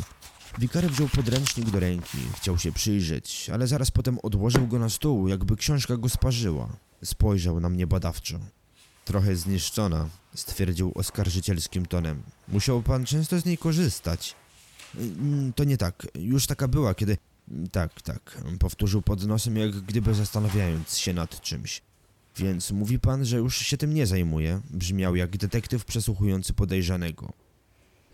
Wikary 0.58 0.88
wziął 0.88 1.08
podręcznik 1.08 1.70
do 1.70 1.80
ręki, 1.80 2.18
chciał 2.36 2.58
się 2.58 2.72
przyjrzeć, 2.72 3.50
ale 3.52 3.66
zaraz 3.66 3.90
potem 3.90 4.18
odłożył 4.22 4.66
go 4.66 4.78
na 4.78 4.88
stół, 4.88 5.28
jakby 5.28 5.56
książka 5.56 5.96
go 5.96 6.08
sparzyła. 6.08 6.68
Spojrzał 7.04 7.60
na 7.60 7.68
mnie 7.68 7.86
badawczo. 7.86 8.38
Trochę 9.04 9.36
zniszczona, 9.36 10.08
stwierdził 10.34 10.92
oskarżycielskim 10.94 11.86
tonem. 11.86 12.22
Musiał 12.48 12.82
pan 12.82 13.06
często 13.06 13.40
z 13.40 13.44
niej 13.44 13.58
korzystać. 13.58 14.34
"Mm, 14.94 15.52
To 15.52 15.64
nie 15.64 15.76
tak, 15.76 16.06
już 16.14 16.46
taka 16.46 16.68
była, 16.68 16.94
kiedy... 16.94 17.16
Tak, 17.72 18.02
tak, 18.02 18.42
powtórzył 18.58 19.02
pod 19.02 19.26
nosem, 19.26 19.56
jak 19.56 19.70
gdyby 19.70 20.14
zastanawiając 20.14 20.96
się 20.98 21.12
nad 21.12 21.40
czymś. 21.40 21.82
Więc 22.36 22.70
mówi 22.70 22.98
pan, 22.98 23.24
że 23.24 23.36
już 23.36 23.56
się 23.58 23.76
tym 23.76 23.94
nie 23.94 24.06
zajmuje? 24.06 24.60
Brzmiał 24.70 25.16
jak 25.16 25.36
detektyw 25.36 25.84
przesłuchujący 25.84 26.52
podejrzanego. 26.52 27.32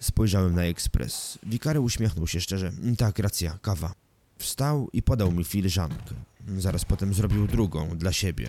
Spojrzałem 0.02 0.54
na 0.54 0.62
ekspres. 0.62 1.38
Wikary 1.46 1.80
uśmiechnął 1.80 2.26
się 2.26 2.40
szczerze. 2.40 2.72
Tak, 2.98 3.18
racja, 3.18 3.58
kawa. 3.62 3.92
Wstał 4.38 4.88
i 4.92 5.02
podał 5.02 5.32
mi 5.32 5.44
filiżankę. 5.44 6.14
Zaraz 6.58 6.84
potem 6.84 7.14
zrobił 7.14 7.46
drugą, 7.46 7.88
dla 7.88 8.12
siebie. 8.12 8.48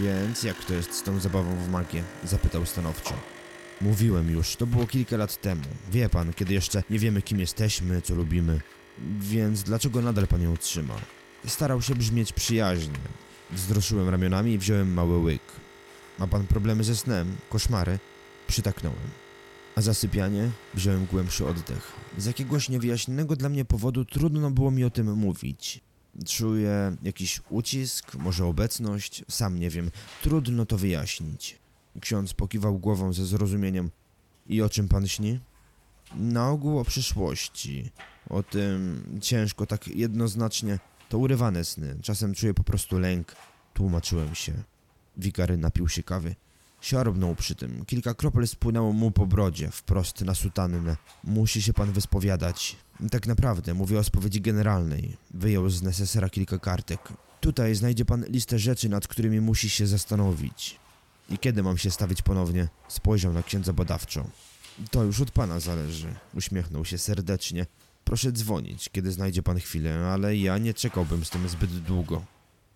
Więc 0.00 0.42
jak 0.42 0.64
to 0.64 0.74
jest 0.74 0.94
z 0.94 1.02
tą 1.02 1.20
zabawą 1.20 1.56
w 1.56 1.68
magię? 1.68 2.02
Zapytał 2.24 2.66
stanowczo. 2.66 3.14
Mówiłem 3.80 4.30
już, 4.30 4.56
to 4.56 4.66
było 4.66 4.86
kilka 4.86 5.16
lat 5.16 5.40
temu. 5.40 5.62
Wie 5.92 6.08
pan, 6.08 6.32
kiedy 6.32 6.54
jeszcze 6.54 6.82
nie 6.90 6.98
wiemy 6.98 7.22
kim 7.22 7.40
jesteśmy, 7.40 8.02
co 8.02 8.14
lubimy. 8.14 8.60
Więc 9.20 9.62
dlaczego 9.62 10.02
nadal 10.02 10.26
pan 10.26 10.42
ją 10.42 10.56
trzyma? 10.56 10.94
Starał 11.46 11.82
się 11.82 11.94
brzmieć 11.94 12.32
przyjaźnie. 12.32 12.98
Wzruszyłem 13.50 14.08
ramionami 14.08 14.52
i 14.52 14.58
wziąłem 14.58 14.92
mały 14.92 15.18
łyk. 15.18 15.42
Ma 16.18 16.26
pan 16.26 16.46
problemy 16.46 16.84
ze 16.84 16.96
snem? 16.96 17.36
Koszmary? 17.50 17.98
Przytaknąłem. 18.46 19.27
A 19.78 19.80
zasypianie? 19.80 20.50
Wziąłem 20.74 21.06
głębszy 21.06 21.46
oddech. 21.46 21.92
Z 22.16 22.26
jakiegoś 22.26 22.68
niewyjaśnionego 22.68 23.36
dla 23.36 23.48
mnie 23.48 23.64
powodu 23.64 24.04
trudno 24.04 24.50
było 24.50 24.70
mi 24.70 24.84
o 24.84 24.90
tym 24.90 25.14
mówić. 25.14 25.80
Czuję 26.26 26.96
jakiś 27.02 27.40
ucisk, 27.50 28.14
może 28.14 28.46
obecność, 28.46 29.24
sam 29.28 29.58
nie 29.58 29.70
wiem. 29.70 29.90
Trudno 30.22 30.66
to 30.66 30.78
wyjaśnić. 30.78 31.58
Ksiądz 32.00 32.34
pokiwał 32.34 32.78
głową 32.78 33.12
ze 33.12 33.26
zrozumieniem. 33.26 33.90
I 34.46 34.62
o 34.62 34.68
czym 34.68 34.88
pan 34.88 35.08
śni? 35.08 35.40
Na 36.14 36.50
ogół 36.50 36.78
o 36.78 36.84
przyszłości. 36.84 37.90
O 38.30 38.42
tym 38.42 39.04
ciężko, 39.20 39.66
tak 39.66 39.88
jednoznacznie. 39.88 40.78
To 41.08 41.18
urywane 41.18 41.64
sny. 41.64 41.96
Czasem 42.02 42.34
czuję 42.34 42.54
po 42.54 42.64
prostu 42.64 42.98
lęk. 42.98 43.36
Tłumaczyłem 43.74 44.34
się. 44.34 44.52
Wikary 45.16 45.56
napił 45.56 45.88
się 45.88 46.02
kawy. 46.02 46.34
Siorbnął 46.80 47.34
przy 47.34 47.54
tym. 47.54 47.84
Kilka 47.84 48.14
kropel 48.14 48.48
spłynęło 48.48 48.92
mu 48.92 49.10
po 49.10 49.26
brodzie, 49.26 49.70
wprost 49.70 50.20
na 50.20 50.34
sutannę. 50.34 50.96
Musi 51.24 51.62
się 51.62 51.72
pan 51.72 51.92
wyspowiadać. 51.92 52.76
Tak 53.10 53.26
naprawdę, 53.26 53.74
mówię 53.74 53.98
o 53.98 54.04
spowiedzi 54.04 54.40
generalnej. 54.40 55.16
Wyjął 55.30 55.70
z 55.70 55.82
nesesera 55.82 56.30
kilka 56.30 56.58
kartek. 56.58 57.12
Tutaj 57.40 57.74
znajdzie 57.74 58.04
pan 58.04 58.24
listę 58.24 58.58
rzeczy, 58.58 58.88
nad 58.88 59.08
którymi 59.08 59.40
musi 59.40 59.70
się 59.70 59.86
zastanowić. 59.86 60.78
I 61.30 61.38
kiedy 61.38 61.62
mam 61.62 61.78
się 61.78 61.90
stawić 61.90 62.22
ponownie? 62.22 62.68
Spojrzał 62.88 63.32
na 63.32 63.42
księdza 63.42 63.72
badawczo. 63.72 64.24
To 64.90 65.04
już 65.04 65.20
od 65.20 65.30
pana 65.30 65.60
zależy. 65.60 66.14
Uśmiechnął 66.34 66.84
się 66.84 66.98
serdecznie. 66.98 67.66
Proszę 68.04 68.32
dzwonić, 68.32 68.88
kiedy 68.92 69.12
znajdzie 69.12 69.42
pan 69.42 69.58
chwilę, 69.60 70.10
ale 70.12 70.36
ja 70.36 70.58
nie 70.58 70.74
czekałbym 70.74 71.24
z 71.24 71.30
tym 71.30 71.48
zbyt 71.48 71.78
długo. 71.78 72.22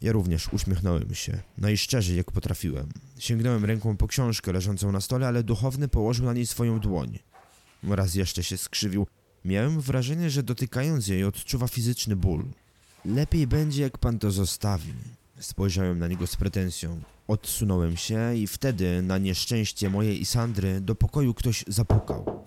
Ja 0.03 0.13
również 0.13 0.53
uśmiechnąłem 0.53 1.15
się, 1.15 1.43
najszczerzej 1.59 2.17
jak 2.17 2.33
potrafiłem. 2.33 2.89
Sięgnąłem 3.19 3.65
ręką 3.65 3.97
po 3.97 4.07
książkę 4.07 4.53
leżącą 4.53 4.93
na 4.93 5.01
stole, 5.01 5.29
ale 5.29 5.43
duchowny 5.43 5.89
położył 5.89 6.27
na 6.27 6.33
niej 6.33 6.47
swoją 6.47 6.81
dłoń. 6.81 7.19
Raz 7.83 8.15
jeszcze 8.15 8.45
się 8.45 8.57
skrzywił. 8.57 9.07
Miałem 9.45 9.81
wrażenie, 9.81 10.31
że 10.31 10.43
dotykając 10.43 11.09
jej 11.09 11.25
odczuwa 11.25 11.69
fizyczny 11.69 12.17
ból. 12.17 12.45
Lepiej 13.05 13.47
będzie, 13.47 13.83
jak 13.83 13.99
pan 13.99 14.19
to 14.19 14.31
zostawi. 14.31 14.93
Spojrzałem 15.39 15.99
na 15.99 16.09
niego 16.09 16.27
z 16.27 16.37
pretensją. 16.37 17.01
Odsunąłem 17.29 17.97
się 17.97 18.37
i 18.37 18.47
wtedy, 18.47 19.03
na 19.03 19.19
nieszczęście 19.19 19.91
moje 19.91 20.15
i 20.15 20.25
Sandry, 20.25 20.81
do 20.81 20.95
pokoju 20.95 21.35
ktoś 21.35 21.65
zapukał. 21.69 22.43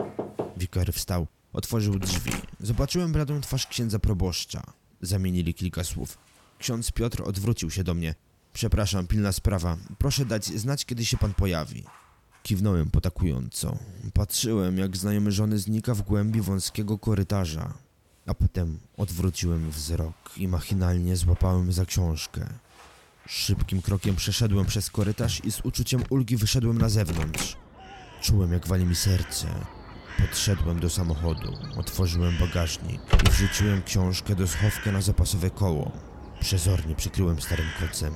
Wikar 0.57 0.93
wstał, 0.93 1.27
otworzył 1.53 1.99
drzwi. 1.99 2.31
Zobaczyłem 2.59 3.11
bladą 3.11 3.41
twarz 3.41 3.67
księdza 3.67 3.99
proboszcza. 3.99 4.63
Zamienili 5.01 5.53
kilka 5.53 5.83
słów. 5.83 6.24
Ksiądz 6.65 6.91
Piotr 6.91 7.21
odwrócił 7.25 7.71
się 7.71 7.83
do 7.83 7.93
mnie. 7.93 8.15
Przepraszam, 8.53 9.07
pilna 9.07 9.31
sprawa. 9.31 9.77
Proszę 9.97 10.25
dać 10.25 10.45
znać, 10.45 10.85
kiedy 10.85 11.05
się 11.05 11.17
pan 11.17 11.33
pojawi. 11.33 11.83
Kiwnąłem 12.43 12.91
potakująco. 12.91 13.77
Patrzyłem, 14.13 14.77
jak 14.77 14.97
znajomy 14.97 15.31
żony 15.31 15.59
znika 15.59 15.93
w 15.93 16.01
głębi 16.01 16.41
wąskiego 16.41 16.97
korytarza. 16.97 17.73
A 18.25 18.33
potem 18.33 18.79
odwróciłem 18.97 19.71
wzrok 19.71 20.15
i 20.37 20.47
machinalnie 20.47 21.15
złapałem 21.15 21.71
za 21.71 21.85
książkę. 21.85 22.47
Szybkim 23.27 23.81
krokiem 23.81 24.15
przeszedłem 24.15 24.65
przez 24.65 24.89
korytarz 24.89 25.45
i 25.45 25.51
z 25.51 25.61
uczuciem 25.65 26.03
ulgi 26.09 26.37
wyszedłem 26.37 26.77
na 26.77 26.89
zewnątrz. 26.89 27.57
Czułem, 28.21 28.53
jak 28.53 28.67
wali 28.67 28.85
mi 28.85 28.95
serce. 28.95 29.47
Podszedłem 30.17 30.79
do 30.79 30.89
samochodu, 30.89 31.53
otworzyłem 31.77 32.37
bagażnik 32.37 33.01
i 33.27 33.29
wrzuciłem 33.29 33.83
książkę 33.83 34.35
do 34.35 34.47
schowka 34.47 34.91
na 34.91 35.01
zapasowe 35.01 35.49
koło. 35.49 36.14
Przezornie 36.39 36.95
przykryłem 36.95 37.41
starym 37.41 37.67
kocem. 37.79 38.13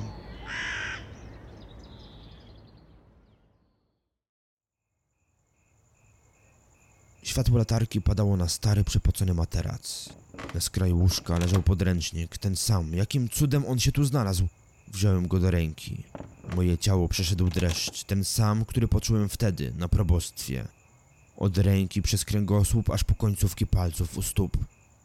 Światło 7.24 7.58
latarki 7.58 8.02
padało 8.02 8.38
na 8.38 8.48
stary, 8.48 8.84
przepocony 8.84 9.34
materac. 9.34 10.10
Na 10.54 10.60
skraju 10.62 10.98
łóżka 10.98 11.38
leżał 11.38 11.64
podręcznik, 11.64 12.38
ten 12.38 12.56
sam. 12.56 12.94
Jakim 12.94 13.30
cudem 13.30 13.66
on 13.66 13.80
się 13.80 13.92
tu 13.92 14.06
znalazł? 14.06 14.48
Wziąłem 14.88 15.28
go 15.28 15.40
do 15.40 15.52
ręki. 15.52 16.04
Moje 16.56 16.78
ciało 16.78 17.08
przeszedł 17.08 17.50
dreszcz, 17.50 18.04
ten 18.04 18.24
sam, 18.24 18.66
który 18.66 18.88
poczułem 18.88 19.30
wtedy, 19.30 19.74
na 19.78 19.88
probostwie. 19.88 20.68
Od 21.38 21.58
ręki 21.58 22.02
przez 22.02 22.26
kręgosłup 22.26 22.90
aż 22.90 23.04
po 23.04 23.16
końcówki 23.16 23.68
palców 23.68 24.18
u 24.18 24.22
stóp. 24.22 24.58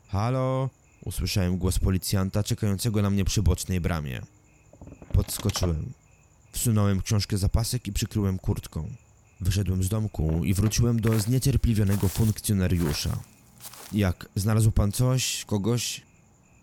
Halo? 0.09 0.71
Usłyszałem 1.05 1.59
głos 1.59 1.79
policjanta 1.79 2.43
czekającego 2.43 3.03
na 3.03 3.11
mnie 3.11 3.25
przy 3.25 3.43
bocznej 3.43 3.81
bramie. 3.81 4.23
Podskoczyłem. 5.13 5.93
Wsunąłem 6.53 7.03
książkę 7.03 7.39
za 7.39 7.49
pasek 7.49 7.87
i 7.87 7.93
przykryłem 7.93 8.39
kurtką. 8.39 8.89
Wyszedłem 9.41 9.83
z 9.83 9.89
domku 9.89 10.45
i 10.45 10.55
wróciłem 10.55 11.01
do 11.01 11.21
zniecierpliwionego 11.21 12.09
funkcjonariusza. 12.09 13.19
Jak, 13.93 14.29
znalazł 14.37 14.71
pan 14.71 14.93
coś, 14.93 15.45
kogoś? 15.45 16.03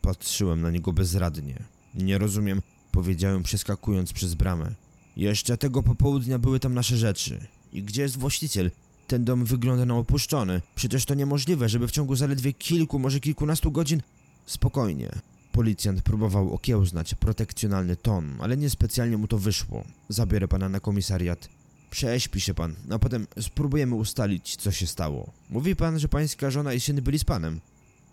Patrzyłem 0.02 0.62
na 0.62 0.72
niego 0.72 0.94
bezradnie. 0.94 1.64
Nie 1.96 2.18
rozumiem, 2.18 2.62
powiedziałem 2.92 3.44
przeskakując 3.44 4.14
przez 4.14 4.34
bramę. 4.34 4.72
Jeszcze 5.18 5.58
tego 5.58 5.84
popołudnia 5.84 6.40
były 6.40 6.60
tam 6.60 6.74
nasze 6.74 6.98
rzeczy. 6.98 7.48
I 7.74 7.84
gdzie 7.84 8.02
jest 8.02 8.18
właściciel? 8.18 8.72
Ten 9.08 9.26
dom 9.26 9.46
wygląda 9.46 9.86
na 9.86 9.96
opuszczony. 9.96 10.62
Przecież 10.76 11.06
to 11.06 11.14
niemożliwe, 11.14 11.70
żeby 11.70 11.88
w 11.88 11.92
ciągu 11.92 12.16
zaledwie 12.16 12.54
kilku, 12.54 13.00
może 13.00 13.20
kilkunastu 13.20 13.72
godzin... 13.72 14.02
Spokojnie. 14.46 15.12
Policjant 15.52 16.02
próbował 16.02 16.54
okiełznać 16.54 17.16
protekcjonalny 17.16 17.96
ton, 17.96 18.38
ale 18.42 18.58
niespecjalnie 18.58 19.18
mu 19.18 19.28
to 19.28 19.38
wyszło. 19.38 19.84
Zabiorę 20.10 20.48
pana 20.48 20.70
na 20.70 20.80
komisariat. 20.80 21.50
Prześpi 21.90 22.42
się 22.42 22.54
pan, 22.54 22.76
a 22.92 23.00
potem 23.00 23.28
spróbujemy 23.42 23.96
ustalić, 23.96 24.56
co 24.56 24.72
się 24.72 24.88
stało. 24.88 25.32
Mówi 25.50 25.76
pan, 25.76 26.00
że 26.00 26.08
pańska 26.08 26.50
żona 26.52 26.74
i 26.74 26.80
syn 26.80 27.02
byli 27.02 27.20
z 27.20 27.24
panem? 27.24 27.60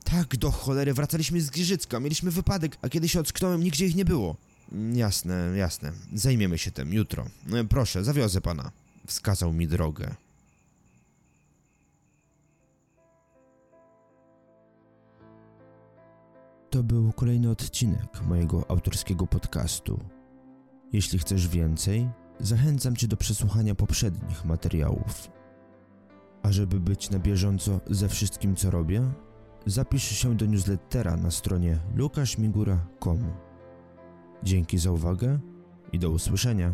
Tak, 0.04 0.36
do 0.36 0.50
cholery, 0.50 0.94
wracaliśmy 0.94 1.40
z 1.40 1.50
Giżycka, 1.50 2.00
mieliśmy 2.00 2.30
wypadek, 2.30 2.76
a 2.82 2.88
kiedy 2.88 3.08
się 3.08 3.20
ocknąłem, 3.20 3.62
nigdzie 3.64 3.86
ich 3.86 3.94
nie 3.96 4.04
było. 4.04 4.36
Jasne, 4.94 5.52
jasne, 5.56 5.92
zajmiemy 6.14 6.58
się 6.58 6.70
tym 6.70 6.92
jutro. 6.92 7.26
E, 7.52 7.64
Proszę, 7.64 8.04
zawiozę 8.04 8.40
pana. 8.40 8.70
Wskazał 9.06 9.52
mi 9.52 9.68
drogę. 9.68 10.14
To 16.70 16.82
był 16.82 17.12
kolejny 17.12 17.50
odcinek 17.50 18.22
mojego 18.26 18.70
autorskiego 18.70 19.26
podcastu. 19.26 20.00
Jeśli 20.92 21.18
chcesz 21.18 21.48
więcej, 21.48 22.08
zachęcam 22.40 22.96
Cię 22.96 23.08
do 23.08 23.16
przesłuchania 23.16 23.74
poprzednich 23.74 24.44
materiałów. 24.44 25.30
A 26.42 26.52
żeby 26.52 26.80
być 26.80 27.10
na 27.10 27.18
bieżąco 27.18 27.80
ze 27.86 28.08
wszystkim, 28.08 28.56
co 28.56 28.70
robię, 28.70 29.02
zapisz 29.66 30.02
się 30.02 30.36
do 30.36 30.46
newslettera 30.46 31.16
na 31.16 31.30
stronie 31.30 31.78
lukaszmigura.com. 31.94 33.32
Dzięki 34.42 34.78
za 34.78 34.90
uwagę 34.90 35.38
i 35.92 35.98
do 35.98 36.10
usłyszenia. 36.10 36.72